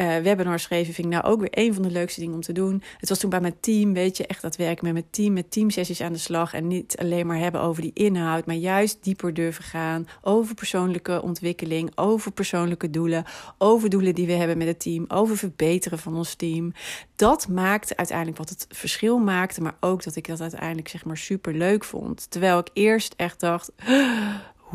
Uh, 0.00 0.16
webinars 0.16 0.62
schrijven 0.62 0.94
vind 0.94 1.06
ik 1.06 1.12
nou 1.12 1.24
ook 1.24 1.40
weer 1.40 1.48
een 1.50 1.74
van 1.74 1.82
de 1.82 1.90
leukste 1.90 2.20
dingen 2.20 2.34
om 2.34 2.40
te 2.40 2.52
doen. 2.52 2.82
Het 2.98 3.08
was 3.08 3.18
toen 3.18 3.30
bij 3.30 3.40
mijn 3.40 3.60
team, 3.60 3.92
weet 3.92 4.16
je, 4.16 4.26
echt 4.26 4.42
dat 4.42 4.56
werken 4.56 4.84
met 4.84 4.92
mijn 4.92 5.10
team, 5.10 5.32
met 5.32 5.50
teamsessies 5.50 6.00
aan 6.00 6.12
de 6.12 6.18
slag. 6.18 6.54
En 6.54 6.66
niet 6.66 6.96
alleen 6.98 7.26
maar 7.26 7.38
hebben 7.38 7.60
over 7.60 7.82
die 7.82 7.90
inhoud, 7.94 8.46
maar 8.46 8.54
juist 8.54 9.04
dieper 9.04 9.34
durven 9.34 9.64
gaan 9.64 10.08
over 10.22 10.54
persoonlijke 10.54 11.22
ontwikkeling, 11.22 11.90
over 11.94 12.32
persoonlijke 12.32 12.90
doelen, 12.90 13.24
over 13.58 13.90
doelen 13.90 14.14
die 14.14 14.26
we 14.26 14.32
hebben 14.32 14.58
met 14.58 14.66
het 14.66 14.80
team, 14.80 15.04
over 15.08 15.36
verbeteren 15.36 15.98
van 15.98 16.16
ons 16.16 16.34
team. 16.34 16.72
Dat 17.14 17.48
maakte 17.48 17.96
uiteindelijk 17.96 18.38
wat 18.38 18.48
het 18.48 18.66
verschil 18.68 19.18
maakte, 19.18 19.62
maar 19.62 19.76
ook 19.80 20.04
dat 20.04 20.16
ik 20.16 20.26
dat 20.26 20.40
uiteindelijk 20.40 20.88
zeg 20.88 21.04
maar 21.04 21.16
super 21.16 21.54
leuk 21.54 21.84
vond. 21.84 22.30
Terwijl 22.30 22.58
ik 22.58 22.70
eerst 22.72 23.14
echt 23.16 23.40
dacht 23.40 23.72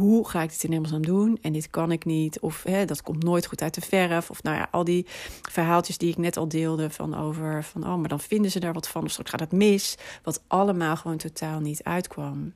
hoe 0.01 0.29
ga 0.29 0.41
ik 0.41 0.49
dit 0.49 0.63
in 0.63 0.71
hemelsnaam 0.71 1.05
doen? 1.05 1.37
En 1.41 1.53
dit 1.53 1.69
kan 1.69 1.91
ik 1.91 2.05
niet. 2.05 2.39
Of 2.39 2.63
hè, 2.63 2.85
dat 2.85 3.01
komt 3.01 3.23
nooit 3.23 3.45
goed 3.45 3.61
uit 3.61 3.73
de 3.73 3.81
verf. 3.81 4.29
Of 4.29 4.43
nou 4.43 4.57
ja, 4.57 4.67
al 4.71 4.83
die 4.83 5.05
verhaaltjes 5.41 5.97
die 5.97 6.09
ik 6.09 6.17
net 6.17 6.37
al 6.37 6.47
deelde 6.47 6.89
van 6.89 7.15
over 7.15 7.63
van 7.63 7.83
oh, 7.83 7.95
maar 7.95 8.09
dan 8.09 8.19
vinden 8.19 8.51
ze 8.51 8.59
daar 8.59 8.73
wat 8.73 8.87
van. 8.87 9.03
Of 9.03 9.11
straks 9.11 9.29
gaat 9.29 9.39
het 9.39 9.51
mis. 9.51 9.97
Wat 10.23 10.43
allemaal 10.47 10.95
gewoon 10.95 11.17
totaal 11.17 11.59
niet 11.59 11.83
uitkwam. 11.83 12.53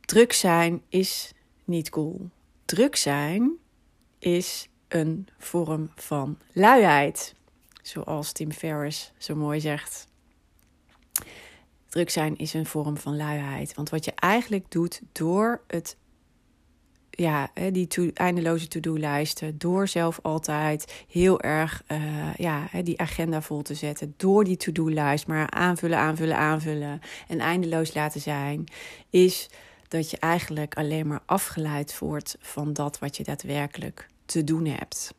Druk 0.00 0.32
zijn 0.32 0.82
is 0.88 1.32
niet 1.64 1.90
cool. 1.90 2.30
Druk 2.64 2.96
zijn 2.96 3.52
is 4.18 4.68
een 4.88 5.28
vorm 5.38 5.90
van 5.94 6.38
luiheid. 6.52 7.34
Zoals 7.82 8.32
Tim 8.32 8.52
Ferriss 8.52 9.12
zo 9.18 9.34
mooi 9.34 9.60
zegt. 9.60 10.06
Druk 11.94 12.10
zijn 12.10 12.36
is 12.36 12.54
een 12.54 12.66
vorm 12.66 12.96
van 12.96 13.16
luiheid. 13.16 13.74
Want 13.74 13.90
wat 13.90 14.04
je 14.04 14.12
eigenlijk 14.14 14.70
doet 14.70 15.00
door 15.12 15.60
het 15.66 15.96
ja, 17.10 17.50
die 17.72 18.12
eindeloze 18.12 18.68
to-do-lijsten. 18.68 19.58
Door 19.58 19.88
zelf 19.88 20.18
altijd 20.22 21.04
heel 21.08 21.40
erg 21.40 21.82
uh, 21.88 22.34
ja, 22.34 22.68
die 22.82 23.00
agenda 23.00 23.42
vol 23.42 23.62
te 23.62 23.74
zetten. 23.74 24.14
Door 24.16 24.44
die 24.44 24.56
to-do-lijst 24.56 25.26
maar 25.26 25.50
aanvullen, 25.50 25.98
aanvullen, 25.98 26.36
aanvullen. 26.36 27.00
En 27.28 27.40
eindeloos 27.40 27.94
laten 27.94 28.20
zijn. 28.20 28.64
Is 29.10 29.48
dat 29.88 30.10
je 30.10 30.18
eigenlijk 30.18 30.74
alleen 30.74 31.06
maar 31.06 31.22
afgeleid 31.26 31.98
wordt 31.98 32.36
van 32.40 32.72
dat 32.72 32.98
wat 32.98 33.16
je 33.16 33.24
daadwerkelijk 33.24 34.08
te 34.24 34.44
doen 34.44 34.66
hebt. 34.66 35.14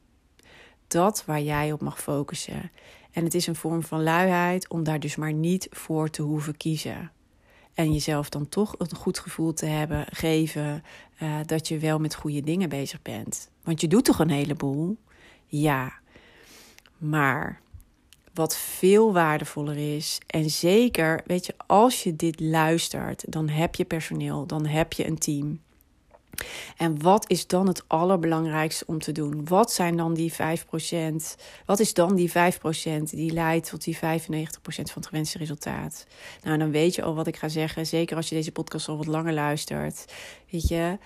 Dat 0.88 1.24
waar 1.26 1.42
jij 1.42 1.72
op 1.72 1.82
mag 1.82 2.02
focussen. 2.02 2.72
En 3.16 3.24
het 3.24 3.34
is 3.34 3.48
een 3.48 3.56
vorm 3.56 3.84
van 3.84 4.04
luiheid 4.04 4.70
om 4.70 4.84
daar 4.84 5.00
dus 5.00 5.16
maar 5.16 5.34
niet 5.34 5.68
voor 5.72 6.10
te 6.10 6.22
hoeven 6.22 6.58
kiezen. 6.58 7.12
En 7.74 7.94
jezelf 7.94 8.30
dan 8.30 8.50
toch 8.50 8.76
een 8.78 8.96
goed 8.96 9.20
gevoel 9.20 9.54
te 9.54 9.66
hebben, 9.66 10.06
geven 10.10 10.84
uh, 11.22 11.36
dat 11.46 11.68
je 11.68 11.80
wel 11.80 12.00
met 12.00 12.16
goede 12.16 12.42
dingen 12.42 12.70
bezig 12.70 13.02
bent. 13.02 13.50
Want 13.64 13.82
je 13.82 13.88
doet 13.88 14.06
toch 14.06 14.20
een 14.20 14.30
heleboel? 14.30 14.98
Ja. 15.46 15.94
Maar 16.98 17.62
wat 18.34 18.58
veel 18.58 19.14
waardevoller 19.14 19.96
is, 19.96 20.20
en 20.28 20.50
zeker, 20.50 21.22
weet 21.26 21.46
je, 21.46 21.54
als 21.68 22.04
je 22.04 22.16
dit 22.16 22.40
luistert, 22.40 23.32
dan 23.32 23.50
heb 23.50 23.76
je 23.76 23.86
personeel, 23.86 24.46
dan 24.46 24.66
heb 24.66 24.94
je 24.94 25.08
een 25.08 25.18
team. 25.18 25.60
En 26.78 27.02
wat 27.02 27.30
is 27.30 27.48
dan 27.48 27.68
het 27.68 27.84
allerbelangrijkste 27.88 28.84
om 28.88 29.00
te 29.00 29.12
doen? 29.12 29.46
Wat 29.46 29.72
zijn 29.72 29.98
dan 29.98 30.14
die 30.14 30.34
5%? 30.34 30.36
Wat 31.66 31.80
is 31.80 31.94
dan 31.94 32.16
die 32.16 32.32
5% 32.32 32.34
die 33.04 33.32
leidt 33.32 33.70
tot 33.70 33.84
die 33.84 33.96
95% 33.96 34.00
van 34.00 34.84
het 34.94 35.08
gewenste 35.08 35.38
resultaat? 35.38 36.06
Nou, 36.44 36.58
dan 36.58 36.72
weet 36.72 36.96
je 36.96 37.04
al 37.04 37.16
wat 37.16 37.28
ik 37.28 37.38
ga 37.38 37.48
zeggen. 37.48 37.86
Zeker 37.86 38.16
als 38.16 38.30
je 38.30 38.36
deze 38.36 38.52
podcast 38.52 38.88
al 38.88 38.98
wat 38.98 39.06
langer 39.06 39.34
luistert. 39.34 40.06
Weet 40.50 40.68
je, 40.68 40.98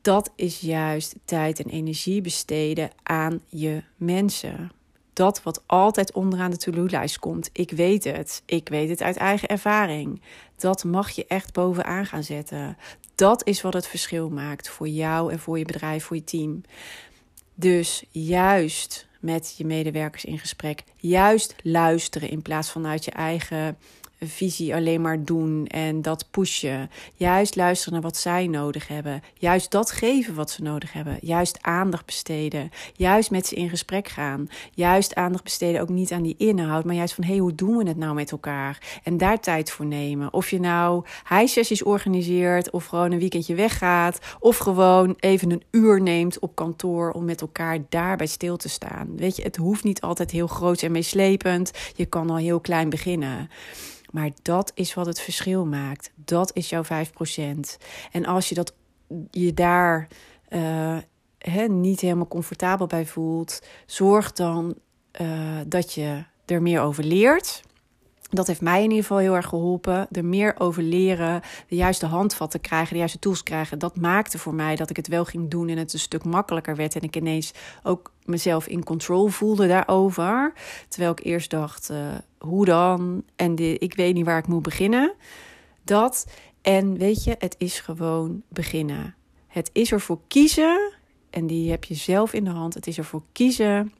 dat 0.00 0.32
is 0.36 0.60
juist 0.60 1.14
tijd 1.24 1.60
en 1.60 1.70
energie 1.70 2.20
besteden 2.20 2.90
aan 3.02 3.40
je 3.48 3.82
mensen 3.96 4.70
dat 5.12 5.42
wat 5.42 5.62
altijd 5.66 6.12
onderaan 6.12 6.50
de 6.50 6.56
to-do-lijst 6.56 7.18
komt. 7.18 7.50
Ik 7.52 7.70
weet 7.70 8.04
het. 8.04 8.42
Ik 8.46 8.68
weet 8.68 8.88
het 8.88 9.02
uit 9.02 9.16
eigen 9.16 9.48
ervaring. 9.48 10.22
Dat 10.56 10.84
mag 10.84 11.10
je 11.10 11.24
echt 11.26 11.52
bovenaan 11.52 12.06
gaan 12.06 12.22
zetten. 12.22 12.76
Dat 13.20 13.46
is 13.46 13.60
wat 13.60 13.72
het 13.72 13.86
verschil 13.86 14.30
maakt 14.30 14.68
voor 14.68 14.88
jou 14.88 15.32
en 15.32 15.38
voor 15.38 15.58
je 15.58 15.64
bedrijf, 15.64 16.04
voor 16.04 16.16
je 16.16 16.24
team. 16.24 16.62
Dus 17.54 18.04
juist 18.10 19.06
met 19.18 19.54
je 19.56 19.64
medewerkers 19.64 20.24
in 20.24 20.38
gesprek, 20.38 20.84
juist 20.96 21.54
luisteren 21.62 22.30
in 22.30 22.42
plaats 22.42 22.70
van 22.70 22.86
uit 22.86 23.04
je 23.04 23.10
eigen 23.10 23.78
visie 24.20 24.74
alleen 24.74 25.00
maar 25.00 25.24
doen 25.24 25.66
en 25.66 26.02
dat 26.02 26.26
pushen. 26.30 26.90
Juist 27.14 27.56
luisteren 27.56 27.92
naar 27.92 28.02
wat 28.02 28.16
zij 28.16 28.46
nodig 28.46 28.88
hebben. 28.88 29.22
Juist 29.34 29.70
dat 29.70 29.90
geven 29.90 30.34
wat 30.34 30.50
ze 30.50 30.62
nodig 30.62 30.92
hebben. 30.92 31.18
Juist 31.20 31.58
aandacht 31.60 32.06
besteden. 32.06 32.70
Juist 32.92 33.30
met 33.30 33.46
ze 33.46 33.54
in 33.54 33.68
gesprek 33.68 34.08
gaan. 34.08 34.48
Juist 34.74 35.14
aandacht 35.14 35.44
besteden 35.44 35.80
ook 35.80 35.88
niet 35.88 36.12
aan 36.12 36.22
die 36.22 36.34
inhoud, 36.38 36.84
maar 36.84 36.94
juist 36.94 37.14
van 37.14 37.24
hé, 37.24 37.30
hey, 37.30 37.40
hoe 37.40 37.54
doen 37.54 37.76
we 37.76 37.88
het 37.88 37.96
nou 37.96 38.14
met 38.14 38.30
elkaar? 38.30 39.00
En 39.04 39.16
daar 39.16 39.40
tijd 39.40 39.70
voor 39.70 39.86
nemen. 39.86 40.32
Of 40.32 40.50
je 40.50 40.60
nou 40.60 41.04
high-sessies 41.28 41.82
organiseert 41.82 42.70
of 42.70 42.84
gewoon 42.84 43.12
een 43.12 43.18
weekendje 43.18 43.54
weggaat 43.54 44.18
of 44.38 44.56
gewoon 44.56 45.16
even 45.20 45.50
een 45.50 45.62
uur 45.70 46.00
neemt 46.00 46.38
op 46.38 46.54
kantoor 46.54 47.10
om 47.10 47.24
met 47.24 47.40
elkaar 47.40 47.78
daarbij 47.88 48.26
stil 48.26 48.56
te 48.56 48.68
staan. 48.68 49.16
Weet 49.16 49.36
je, 49.36 49.42
het 49.42 49.56
hoeft 49.56 49.84
niet 49.84 50.00
altijd 50.00 50.30
heel 50.30 50.46
groot 50.46 50.82
en 50.82 50.92
meeslepend. 50.92 51.70
Je 51.94 52.06
kan 52.06 52.30
al 52.30 52.36
heel 52.36 52.60
klein 52.60 52.90
beginnen. 52.90 53.48
Maar 54.10 54.30
dat 54.42 54.72
is 54.74 54.94
wat 54.94 55.06
het 55.06 55.20
verschil 55.20 55.66
maakt. 55.66 56.12
Dat 56.14 56.50
is 56.54 56.68
jouw 56.68 56.84
5%. 56.84 56.86
En 58.12 58.26
als 58.26 58.48
je 58.48 58.54
dat, 58.54 58.74
je 59.30 59.54
daar 59.54 60.08
uh, 60.48 60.98
niet 61.68 62.00
helemaal 62.00 62.28
comfortabel 62.28 62.86
bij 62.86 63.06
voelt, 63.06 63.62
zorg 63.86 64.32
dan 64.32 64.74
uh, 65.20 65.58
dat 65.66 65.92
je 65.92 66.24
er 66.46 66.62
meer 66.62 66.80
over 66.80 67.04
leert. 67.04 67.62
Dat 68.30 68.46
heeft 68.46 68.60
mij 68.60 68.76
in 68.76 68.90
ieder 68.90 69.02
geval 69.02 69.18
heel 69.18 69.34
erg 69.34 69.46
geholpen. 69.46 70.08
Er 70.10 70.24
meer 70.24 70.54
over 70.58 70.82
leren, 70.82 71.42
de 71.68 71.76
juiste 71.76 72.06
handvatten 72.06 72.60
krijgen, 72.60 72.92
de 72.92 72.98
juiste 72.98 73.18
tools 73.18 73.42
krijgen. 73.42 73.78
Dat 73.78 73.96
maakte 73.96 74.38
voor 74.38 74.54
mij 74.54 74.76
dat 74.76 74.90
ik 74.90 74.96
het 74.96 75.08
wel 75.08 75.24
ging 75.24 75.50
doen 75.50 75.68
en 75.68 75.78
het 75.78 75.92
een 75.92 75.98
stuk 75.98 76.24
makkelijker 76.24 76.76
werd. 76.76 76.96
En 76.96 77.02
ik 77.02 77.16
ineens 77.16 77.52
ook 77.82 78.12
mezelf 78.24 78.66
in 78.66 78.84
control 78.84 79.28
voelde 79.28 79.66
daarover. 79.66 80.52
Terwijl 80.88 81.12
ik 81.12 81.24
eerst 81.24 81.50
dacht, 81.50 81.90
uh, 81.90 81.98
hoe 82.38 82.64
dan? 82.64 83.22
En 83.36 83.80
ik 83.80 83.94
weet 83.94 84.14
niet 84.14 84.24
waar 84.24 84.38
ik 84.38 84.46
moet 84.46 84.62
beginnen. 84.62 85.12
Dat. 85.84 86.26
En 86.62 86.98
weet 86.98 87.24
je, 87.24 87.34
het 87.38 87.54
is 87.58 87.80
gewoon 87.80 88.42
beginnen. 88.48 89.14
Het 89.46 89.70
is 89.72 89.92
ervoor 89.92 90.18
kiezen. 90.28 90.92
En 91.30 91.46
die 91.46 91.70
heb 91.70 91.84
je 91.84 91.94
zelf 91.94 92.32
in 92.32 92.44
de 92.44 92.50
hand. 92.50 92.74
Het 92.74 92.86
is 92.86 92.98
ervoor 92.98 93.22
kiezen 93.32 93.92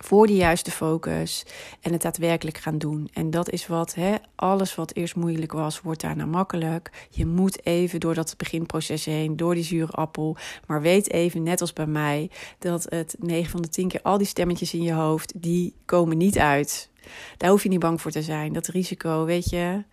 voor 0.00 0.26
de 0.26 0.34
juiste 0.34 0.70
focus 0.70 1.44
en 1.80 1.92
het 1.92 2.02
daadwerkelijk 2.02 2.58
gaan 2.58 2.78
doen. 2.78 3.08
En 3.12 3.30
dat 3.30 3.50
is 3.50 3.66
wat, 3.66 3.94
hè, 3.94 4.14
alles 4.34 4.74
wat 4.74 4.94
eerst 4.94 5.16
moeilijk 5.16 5.52
was, 5.52 5.80
wordt 5.80 6.00
daarna 6.00 6.26
makkelijk. 6.26 7.06
Je 7.10 7.26
moet 7.26 7.66
even 7.66 8.00
door 8.00 8.14
dat 8.14 8.34
beginproces 8.36 9.04
heen, 9.04 9.36
door 9.36 9.54
die 9.54 9.64
zure 9.64 9.92
appel. 9.92 10.36
Maar 10.66 10.82
weet 10.82 11.10
even, 11.10 11.42
net 11.42 11.60
als 11.60 11.72
bij 11.72 11.86
mij, 11.86 12.30
dat 12.58 12.86
het 12.88 13.16
9 13.18 13.50
van 13.50 13.62
de 13.62 13.68
10 13.68 13.88
keer 13.88 14.02
al 14.02 14.18
die 14.18 14.26
stemmetjes 14.26 14.74
in 14.74 14.82
je 14.82 14.92
hoofd, 14.92 15.32
die 15.42 15.74
komen 15.84 16.16
niet 16.16 16.38
uit. 16.38 16.90
Daar 17.36 17.50
hoef 17.50 17.62
je 17.62 17.68
niet 17.68 17.78
bang 17.78 18.00
voor 18.00 18.10
te 18.10 18.22
zijn. 18.22 18.52
Dat 18.52 18.66
risico, 18.66 19.24
weet 19.24 19.50
je, 19.50 19.84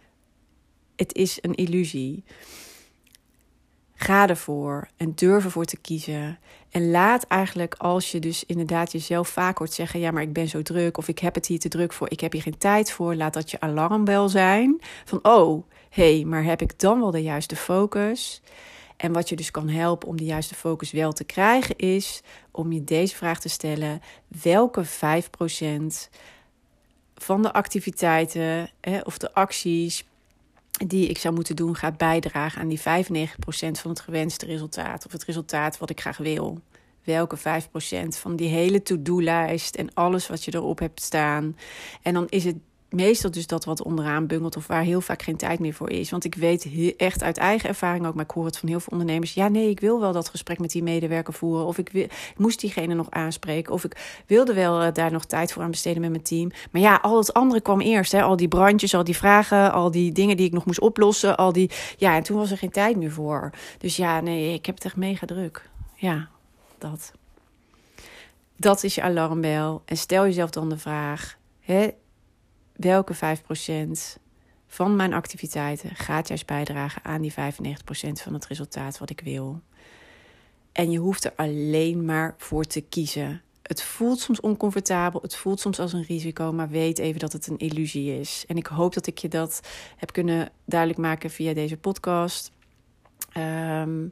het 0.95 1.13
is 1.13 1.37
een 1.41 1.55
illusie. 1.55 2.23
Ga 4.03 4.27
ervoor 4.27 4.87
en 4.97 5.11
durf 5.15 5.43
ervoor 5.43 5.65
te 5.65 5.77
kiezen. 5.77 6.39
En 6.69 6.91
laat 6.91 7.23
eigenlijk 7.23 7.75
als 7.77 8.11
je 8.11 8.19
dus 8.19 8.45
inderdaad 8.45 8.91
jezelf 8.91 9.27
vaak 9.27 9.57
hoort 9.57 9.73
zeggen: 9.73 9.99
Ja, 9.99 10.11
maar 10.11 10.21
ik 10.21 10.33
ben 10.33 10.47
zo 10.47 10.61
druk 10.61 10.97
of 10.97 11.07
ik 11.07 11.19
heb 11.19 11.35
het 11.35 11.45
hier 11.45 11.59
te 11.59 11.69
druk 11.69 11.93
voor, 11.93 12.11
ik 12.11 12.19
heb 12.19 12.31
hier 12.31 12.41
geen 12.41 12.57
tijd 12.57 12.91
voor. 12.91 13.15
Laat 13.15 13.33
dat 13.33 13.51
je 13.51 13.59
alarmbel 13.59 14.29
zijn 14.29 14.81
van: 15.05 15.19
Oh, 15.23 15.67
hé, 15.89 16.15
hey, 16.15 16.25
maar 16.25 16.43
heb 16.43 16.61
ik 16.61 16.79
dan 16.79 16.99
wel 16.99 17.11
de 17.11 17.21
juiste 17.21 17.55
focus? 17.55 18.41
En 18.97 19.11
wat 19.11 19.29
je 19.29 19.35
dus 19.35 19.51
kan 19.51 19.69
helpen 19.69 20.07
om 20.07 20.17
de 20.17 20.25
juiste 20.25 20.55
focus 20.55 20.91
wel 20.91 21.11
te 21.11 21.23
krijgen, 21.23 21.75
is 21.75 22.21
om 22.51 22.71
je 22.71 22.83
deze 22.83 23.15
vraag 23.15 23.39
te 23.39 23.49
stellen: 23.49 24.01
welke 24.41 24.85
5% 24.85 24.89
van 27.15 27.41
de 27.41 27.53
activiteiten 27.53 28.69
of 29.03 29.17
de 29.17 29.33
acties 29.33 30.05
die 30.87 31.07
ik 31.07 31.17
zou 31.17 31.33
moeten 31.33 31.55
doen 31.55 31.75
gaat 31.75 31.97
bijdragen 31.97 32.61
aan 32.61 32.67
die 32.67 32.79
95% 32.79 32.83
van 33.71 33.89
het 33.89 33.99
gewenste 33.99 34.45
resultaat 34.45 35.05
of 35.05 35.11
het 35.11 35.23
resultaat 35.23 35.77
wat 35.77 35.89
ik 35.89 36.01
graag 36.01 36.17
wil. 36.17 36.59
Welke 37.03 37.37
5% 37.37 37.41
van 38.07 38.35
die 38.35 38.47
hele 38.47 38.81
to-do-lijst 38.81 39.75
en 39.75 39.93
alles 39.93 40.27
wat 40.27 40.43
je 40.43 40.55
erop 40.55 40.79
hebt 40.79 41.01
staan. 41.01 41.57
En 42.01 42.13
dan 42.13 42.27
is 42.29 42.43
het 42.43 42.57
meestal 42.91 43.31
dus 43.31 43.47
dat 43.47 43.65
wat 43.65 43.83
onderaan 43.83 44.27
bungelt 44.27 44.57
of 44.57 44.67
waar 44.67 44.83
heel 44.83 45.01
vaak 45.01 45.21
geen 45.21 45.37
tijd 45.37 45.59
meer 45.59 45.73
voor 45.73 45.89
is. 45.89 46.09
Want 46.09 46.23
ik 46.23 46.35
weet 46.35 46.95
echt 46.97 47.23
uit 47.23 47.37
eigen 47.37 47.69
ervaring 47.69 48.05
ook, 48.05 48.13
maar 48.13 48.23
ik 48.23 48.31
hoor 48.31 48.45
het 48.45 48.57
van 48.57 48.69
heel 48.69 48.79
veel 48.79 48.91
ondernemers. 48.91 49.33
Ja, 49.33 49.47
nee, 49.47 49.69
ik 49.69 49.79
wil 49.79 49.99
wel 49.99 50.11
dat 50.11 50.29
gesprek 50.29 50.59
met 50.59 50.71
die 50.71 50.83
medewerker 50.83 51.33
voeren. 51.33 51.65
Of 51.65 51.77
ik, 51.77 51.89
wil, 51.89 52.07
moest 52.37 52.59
diegene 52.59 52.93
nog 52.93 53.09
aanspreken. 53.09 53.73
Of 53.73 53.83
ik 53.83 54.23
wilde 54.25 54.53
wel 54.53 54.81
uh, 54.81 54.87
daar 54.93 55.11
nog 55.11 55.25
tijd 55.25 55.53
voor 55.53 55.63
aan 55.63 55.71
besteden 55.71 56.01
met 56.01 56.09
mijn 56.09 56.23
team. 56.23 56.51
Maar 56.71 56.81
ja, 56.81 56.99
al 57.01 57.17
het 57.17 57.33
andere 57.33 57.61
kwam 57.61 57.81
eerst. 57.81 58.11
Hè? 58.11 58.21
Al 58.21 58.35
die 58.35 58.47
brandjes, 58.47 58.93
al 58.93 59.03
die 59.03 59.17
vragen, 59.17 59.71
al 59.71 59.91
die 59.91 60.11
dingen 60.11 60.37
die 60.37 60.45
ik 60.45 60.53
nog 60.53 60.65
moest 60.65 60.79
oplossen. 60.79 61.37
Al 61.37 61.51
die, 61.51 61.69
ja, 61.97 62.15
en 62.15 62.23
toen 62.23 62.37
was 62.37 62.51
er 62.51 62.57
geen 62.57 62.71
tijd 62.71 62.97
meer 62.97 63.11
voor. 63.11 63.49
Dus 63.77 63.95
ja, 63.95 64.19
nee, 64.19 64.53
ik 64.53 64.65
heb 64.65 64.75
het 64.75 64.85
echt 64.85 64.95
mega 64.95 65.25
druk. 65.25 65.69
Ja, 65.95 66.29
dat. 66.77 67.11
Dat 68.55 68.83
is 68.83 68.95
je 68.95 69.01
alarmbel. 69.01 69.81
En 69.85 69.97
stel 69.97 70.23
jezelf 70.23 70.49
dan 70.49 70.69
de 70.69 70.77
vraag: 70.77 71.37
hè, 71.59 71.89
welke 72.81 73.15
5% 73.15 73.19
van 74.67 74.95
mijn 74.95 75.13
activiteiten 75.13 75.95
gaat 75.95 76.27
juist 76.27 76.45
bijdragen 76.45 77.03
aan 77.03 77.21
die 77.21 77.33
95% 77.33 77.35
van 78.11 78.33
het 78.33 78.47
resultaat 78.47 78.97
wat 78.97 79.09
ik 79.09 79.21
wil. 79.21 79.61
En 80.71 80.91
je 80.91 80.99
hoeft 80.99 81.23
er 81.23 81.33
alleen 81.35 82.05
maar 82.05 82.35
voor 82.37 82.63
te 82.63 82.81
kiezen. 82.81 83.41
Het 83.61 83.81
voelt 83.81 84.19
soms 84.19 84.39
oncomfortabel, 84.39 85.21
het 85.21 85.35
voelt 85.35 85.59
soms 85.59 85.79
als 85.79 85.93
een 85.93 86.03
risico, 86.03 86.51
maar 86.51 86.69
weet 86.69 86.97
even 86.99 87.19
dat 87.19 87.31
het 87.31 87.47
een 87.47 87.57
illusie 87.57 88.19
is. 88.19 88.43
En 88.47 88.57
ik 88.57 88.65
hoop 88.65 88.93
dat 88.93 89.07
ik 89.07 89.17
je 89.17 89.27
dat 89.27 89.61
heb 89.97 90.13
kunnen 90.13 90.49
duidelijk 90.65 90.99
maken 90.99 91.29
via 91.29 91.53
deze 91.53 91.77
podcast. 91.77 92.51
Um, 93.37 94.11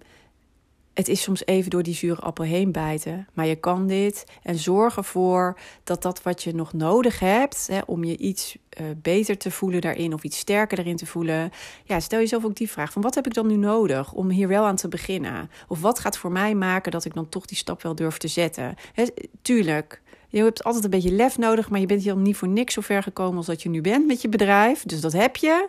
het 0.93 1.07
is 1.07 1.21
soms 1.21 1.45
even 1.45 1.69
door 1.69 1.83
die 1.83 1.93
zure 1.93 2.21
appel 2.21 2.43
heen 2.43 2.71
bijten. 2.71 3.27
Maar 3.33 3.45
je 3.45 3.55
kan 3.55 3.87
dit 3.87 4.25
en 4.43 4.55
zorg 4.55 4.97
ervoor 4.97 5.59
dat 5.83 6.01
dat 6.01 6.23
wat 6.23 6.43
je 6.43 6.55
nog 6.55 6.73
nodig 6.73 7.19
hebt 7.19 7.67
hè, 7.67 7.79
om 7.85 8.03
je 8.03 8.17
iets 8.17 8.57
uh, 8.79 8.87
beter 9.01 9.37
te 9.37 9.51
voelen 9.51 9.81
daarin 9.81 10.13
of 10.13 10.23
iets 10.23 10.37
sterker 10.37 10.79
erin 10.79 10.95
te 10.95 11.05
voelen. 11.05 11.51
Ja, 11.83 11.99
stel 11.99 12.19
jezelf 12.19 12.45
ook 12.45 12.55
die 12.55 12.69
vraag: 12.69 12.91
van 12.91 13.01
wat 13.01 13.15
heb 13.15 13.25
ik 13.25 13.33
dan 13.33 13.47
nu 13.47 13.55
nodig 13.55 14.13
om 14.13 14.29
hier 14.29 14.47
wel 14.47 14.65
aan 14.65 14.75
te 14.75 14.87
beginnen? 14.87 15.49
Of 15.67 15.81
wat 15.81 15.99
gaat 15.99 16.17
voor 16.17 16.31
mij 16.31 16.55
maken 16.55 16.91
dat 16.91 17.05
ik 17.05 17.13
dan 17.13 17.29
toch 17.29 17.45
die 17.45 17.57
stap 17.57 17.81
wel 17.81 17.95
durf 17.95 18.17
te 18.17 18.27
zetten? 18.27 18.75
Hè, 18.93 19.05
tuurlijk. 19.41 20.01
Je 20.31 20.43
hebt 20.43 20.63
altijd 20.63 20.83
een 20.83 20.89
beetje 20.89 21.11
lef 21.11 21.37
nodig, 21.37 21.69
maar 21.69 21.79
je 21.79 21.85
bent 21.85 22.03
hier 22.03 22.15
niet 22.15 22.37
voor 22.37 22.47
niks 22.47 22.73
zo 22.73 22.81
ver 22.81 23.03
gekomen 23.03 23.37
als 23.37 23.45
dat 23.45 23.61
je 23.61 23.69
nu 23.69 23.81
bent 23.81 24.07
met 24.07 24.21
je 24.21 24.29
bedrijf. 24.29 24.83
Dus 24.83 25.01
dat 25.01 25.13
heb 25.13 25.35
je. 25.35 25.67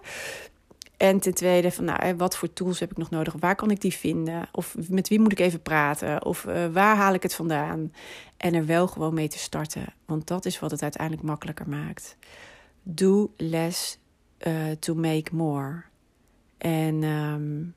En 1.01 1.21
ten 1.21 1.35
tweede, 1.35 1.71
van, 1.71 1.85
nou, 1.85 2.17
wat 2.17 2.37
voor 2.37 2.53
tools 2.53 2.81
heb 2.81 2.91
ik 2.91 2.97
nog 2.97 3.11
nodig? 3.11 3.35
Waar 3.39 3.55
kan 3.55 3.71
ik 3.71 3.81
die 3.81 3.95
vinden? 3.95 4.49
Of 4.53 4.77
met 4.89 5.09
wie 5.09 5.21
moet 5.21 5.33
ik 5.33 5.39
even 5.39 5.63
praten? 5.63 6.25
Of 6.25 6.45
uh, 6.45 6.67
waar 6.67 6.97
haal 6.97 7.15
ik 7.15 7.23
het 7.23 7.35
vandaan? 7.35 7.93
En 8.37 8.55
er 8.55 8.67
wel 8.67 8.87
gewoon 8.87 9.15
mee 9.15 9.29
te 9.29 9.39
starten. 9.39 9.95
Want 10.05 10.27
dat 10.27 10.45
is 10.45 10.59
wat 10.59 10.71
het 10.71 10.83
uiteindelijk 10.83 11.23
makkelijker 11.23 11.69
maakt. 11.69 12.17
Do 12.83 13.33
less 13.37 13.99
uh, 14.47 14.71
to 14.79 14.95
make 14.95 15.35
more. 15.35 15.83
En 16.59 17.03
um, 17.03 17.75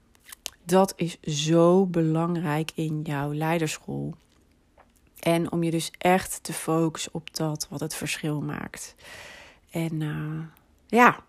dat 0.64 0.94
is 0.96 1.20
zo 1.22 1.86
belangrijk 1.86 2.72
in 2.76 3.02
jouw 3.02 3.34
leiderschool. 3.34 4.16
En 5.20 5.52
om 5.52 5.64
je 5.64 5.72
dus 5.72 5.92
echt 5.98 6.44
te 6.44 6.54
focussen 6.54 7.14
op 7.14 7.36
dat 7.36 7.68
wat 7.70 7.80
het 7.80 7.96
verschil 7.96 8.42
maakt. 8.42 8.96
En 9.70 10.02
ja, 10.88 11.24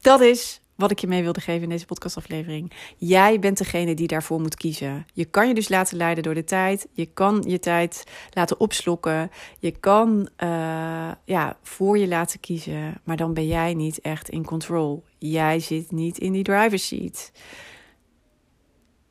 dat 0.00 0.20
is 0.20 0.60
wat 0.80 0.90
ik 0.90 0.98
je 0.98 1.06
mee 1.06 1.22
wilde 1.22 1.40
geven 1.40 1.62
in 1.62 1.68
deze 1.68 1.86
podcastaflevering. 1.86 2.72
Jij 2.96 3.38
bent 3.38 3.58
degene 3.58 3.94
die 3.94 4.06
daarvoor 4.06 4.40
moet 4.40 4.54
kiezen. 4.54 5.06
Je 5.12 5.24
kan 5.24 5.48
je 5.48 5.54
dus 5.54 5.68
laten 5.68 5.96
leiden 5.96 6.22
door 6.22 6.34
de 6.34 6.44
tijd. 6.44 6.88
Je 6.92 7.06
kan 7.06 7.44
je 7.46 7.58
tijd 7.58 8.04
laten 8.30 8.60
opslokken. 8.60 9.30
Je 9.58 9.70
kan 9.70 10.28
uh, 10.42 11.10
ja, 11.24 11.56
voor 11.62 11.98
je 11.98 12.08
laten 12.08 12.40
kiezen. 12.40 13.00
Maar 13.04 13.16
dan 13.16 13.34
ben 13.34 13.46
jij 13.46 13.74
niet 13.74 14.00
echt 14.00 14.28
in 14.28 14.44
control. 14.44 15.04
Jij 15.18 15.60
zit 15.60 15.90
niet 15.90 16.18
in 16.18 16.32
die 16.32 16.44
driver's 16.44 16.86
seat. 16.86 17.32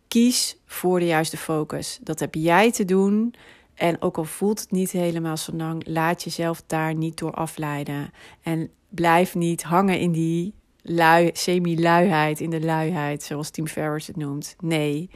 Kies 0.07 0.57
voor 0.65 0.99
de 0.99 1.05
juiste 1.05 1.37
focus. 1.37 1.99
Dat 2.01 2.19
heb 2.19 2.35
jij 2.35 2.71
te 2.71 2.85
doen. 2.85 3.33
En 3.73 4.01
ook 4.01 4.17
al 4.17 4.23
voelt 4.23 4.59
het 4.59 4.71
niet 4.71 4.91
helemaal 4.91 5.37
zo 5.37 5.51
lang, 5.51 5.87
laat 5.87 6.23
jezelf 6.23 6.63
daar 6.67 6.95
niet 6.95 7.17
door 7.17 7.33
afleiden. 7.33 8.11
En 8.41 8.69
blijf 8.89 9.35
niet 9.35 9.63
hangen 9.63 9.99
in 9.99 10.11
die 10.11 10.53
lui, 10.89 11.29
semi-luiheid, 11.33 12.39
in 12.39 12.49
de 12.49 12.61
luiheid, 12.61 13.23
zoals 13.23 13.49
Tim 13.49 13.67
Ferriss 13.67 14.07
het 14.07 14.15
noemt. 14.15 14.55
Nee. 14.59 15.09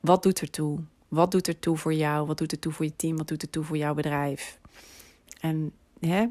Wat 0.00 0.22
doet 0.22 0.40
er 0.40 0.50
toe? 0.50 0.78
Wat 1.08 1.30
doet 1.30 1.48
er 1.48 1.58
toe 1.58 1.76
voor 1.76 1.94
jou? 1.94 2.26
Wat 2.26 2.38
doet 2.38 2.52
er 2.52 2.58
toe 2.58 2.72
voor 2.72 2.84
je 2.84 2.96
team? 2.96 3.16
Wat 3.16 3.28
doet 3.28 3.42
er 3.42 3.50
toe 3.50 3.64
voor 3.64 3.76
jouw 3.76 3.94
bedrijf? 3.94 4.58
En 5.40 5.72
hè, 6.00 6.26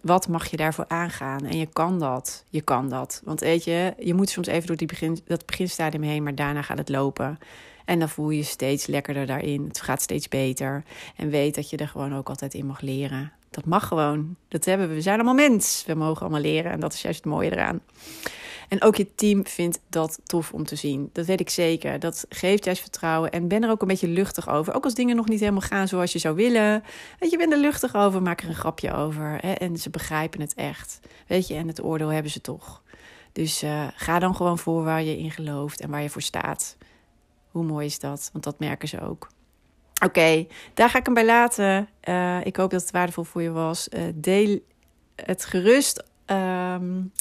wat 0.00 0.28
mag 0.28 0.46
je 0.46 0.56
daarvoor 0.56 0.88
aangaan? 0.88 1.44
En 1.44 1.56
je 1.56 1.66
kan 1.66 1.98
dat. 1.98 2.44
Je 2.48 2.60
kan 2.60 2.88
dat. 2.88 3.20
Want 3.24 3.40
weet 3.40 3.64
je, 3.64 3.94
je 3.98 4.14
moet 4.14 4.30
soms 4.30 4.46
even 4.46 4.66
door 4.66 4.76
die 4.76 4.86
begin, 4.86 5.18
dat 5.26 5.46
beginstadium 5.46 6.02
heen, 6.02 6.22
maar 6.22 6.34
daarna 6.34 6.62
gaat 6.62 6.78
het 6.78 6.88
lopen. 6.88 7.38
En 7.84 7.98
dan 7.98 8.08
voel 8.08 8.30
je 8.30 8.36
je 8.36 8.42
steeds 8.42 8.86
lekkerder 8.86 9.26
daarin. 9.26 9.64
Het 9.64 9.80
gaat 9.80 10.02
steeds 10.02 10.28
beter. 10.28 10.84
En 11.16 11.30
weet 11.30 11.54
dat 11.54 11.70
je 11.70 11.76
er 11.76 11.88
gewoon 11.88 12.14
ook 12.14 12.28
altijd 12.28 12.54
in 12.54 12.66
mag 12.66 12.80
leren. 12.80 13.32
Dat 13.54 13.64
mag 13.64 13.88
gewoon. 13.88 14.36
Dat 14.48 14.64
hebben 14.64 14.88
we. 14.88 14.94
We 14.94 15.00
zijn 15.00 15.14
allemaal 15.14 15.48
mens. 15.48 15.84
We 15.86 15.94
mogen 15.94 16.20
allemaal 16.20 16.40
leren. 16.40 16.72
En 16.72 16.80
dat 16.80 16.92
is 16.92 17.02
juist 17.02 17.24
het 17.24 17.32
mooie 17.32 17.52
eraan. 17.52 17.80
En 18.68 18.82
ook 18.82 18.96
je 18.96 19.14
team 19.14 19.46
vindt 19.46 19.80
dat 19.88 20.18
tof 20.24 20.52
om 20.52 20.64
te 20.64 20.76
zien. 20.76 21.10
Dat 21.12 21.26
weet 21.26 21.40
ik 21.40 21.50
zeker. 21.50 21.98
Dat 21.98 22.26
geeft 22.28 22.64
juist 22.64 22.80
vertrouwen. 22.80 23.30
En 23.30 23.48
ben 23.48 23.62
er 23.62 23.70
ook 23.70 23.82
een 23.82 23.88
beetje 23.88 24.08
luchtig 24.08 24.48
over. 24.48 24.74
Ook 24.74 24.84
als 24.84 24.94
dingen 24.94 25.16
nog 25.16 25.28
niet 25.28 25.40
helemaal 25.40 25.60
gaan 25.60 25.88
zoals 25.88 26.12
je 26.12 26.18
zou 26.18 26.34
willen. 26.34 26.84
Weet 27.18 27.30
je, 27.30 27.36
ben 27.36 27.52
er 27.52 27.58
luchtig 27.58 27.94
over. 27.94 28.22
Maak 28.22 28.40
er 28.40 28.48
een 28.48 28.54
grapje 28.54 28.92
over. 28.92 29.38
Hè? 29.40 29.52
En 29.52 29.76
ze 29.76 29.90
begrijpen 29.90 30.40
het 30.40 30.54
echt. 30.54 31.00
Weet 31.26 31.48
je, 31.48 31.54
en 31.54 31.68
het 31.68 31.82
oordeel 31.82 32.08
hebben 32.08 32.32
ze 32.32 32.40
toch. 32.40 32.82
Dus 33.32 33.62
uh, 33.62 33.86
ga 33.94 34.18
dan 34.18 34.36
gewoon 34.36 34.58
voor 34.58 34.84
waar 34.84 35.02
je 35.02 35.18
in 35.18 35.30
gelooft 35.30 35.80
en 35.80 35.90
waar 35.90 36.02
je 36.02 36.10
voor 36.10 36.22
staat. 36.22 36.76
Hoe 37.50 37.64
mooi 37.64 37.86
is 37.86 37.98
dat? 37.98 38.28
Want 38.32 38.44
dat 38.44 38.58
merken 38.58 38.88
ze 38.88 39.00
ook. 39.00 39.28
Oké, 40.04 40.46
daar 40.74 40.90
ga 40.90 40.98
ik 40.98 41.04
hem 41.04 41.14
bij 41.14 41.24
laten. 41.24 41.88
Uh, 42.08 42.44
ik 42.44 42.56
hoop 42.56 42.70
dat 42.70 42.80
het 42.80 42.90
waardevol 42.90 43.24
voor 43.24 43.42
je 43.42 43.50
was. 43.50 43.88
Uh, 43.88 44.02
deel 44.14 44.60
het 45.16 45.44
gerust. 45.44 46.04
Um, 46.26 47.12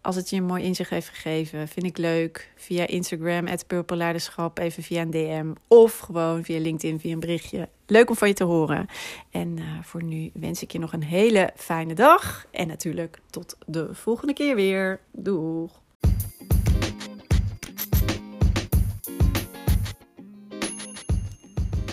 als 0.00 0.16
het 0.16 0.30
je 0.30 0.36
een 0.36 0.44
mooi 0.44 0.62
inzicht 0.62 0.90
heeft 0.90 1.08
gegeven, 1.08 1.68
vind 1.68 1.86
ik 1.86 1.98
leuk. 1.98 2.52
Via 2.56 2.86
Instagram, 2.86 3.46
Purple 3.66 4.14
even 4.54 4.82
via 4.82 5.00
een 5.02 5.10
DM. 5.10 5.52
Of 5.68 5.98
gewoon 5.98 6.44
via 6.44 6.58
LinkedIn, 6.58 7.00
via 7.00 7.12
een 7.12 7.20
berichtje. 7.20 7.68
Leuk 7.86 8.08
om 8.08 8.16
van 8.16 8.28
je 8.28 8.34
te 8.34 8.44
horen. 8.44 8.86
En 9.30 9.56
uh, 9.56 9.64
voor 9.82 10.02
nu 10.02 10.30
wens 10.34 10.62
ik 10.62 10.72
je 10.72 10.78
nog 10.78 10.92
een 10.92 11.02
hele 11.02 11.50
fijne 11.56 11.94
dag. 11.94 12.46
En 12.50 12.66
natuurlijk 12.66 13.18
tot 13.30 13.56
de 13.66 13.94
volgende 13.94 14.32
keer 14.32 14.54
weer. 14.54 15.00
Doeg! 15.12 15.84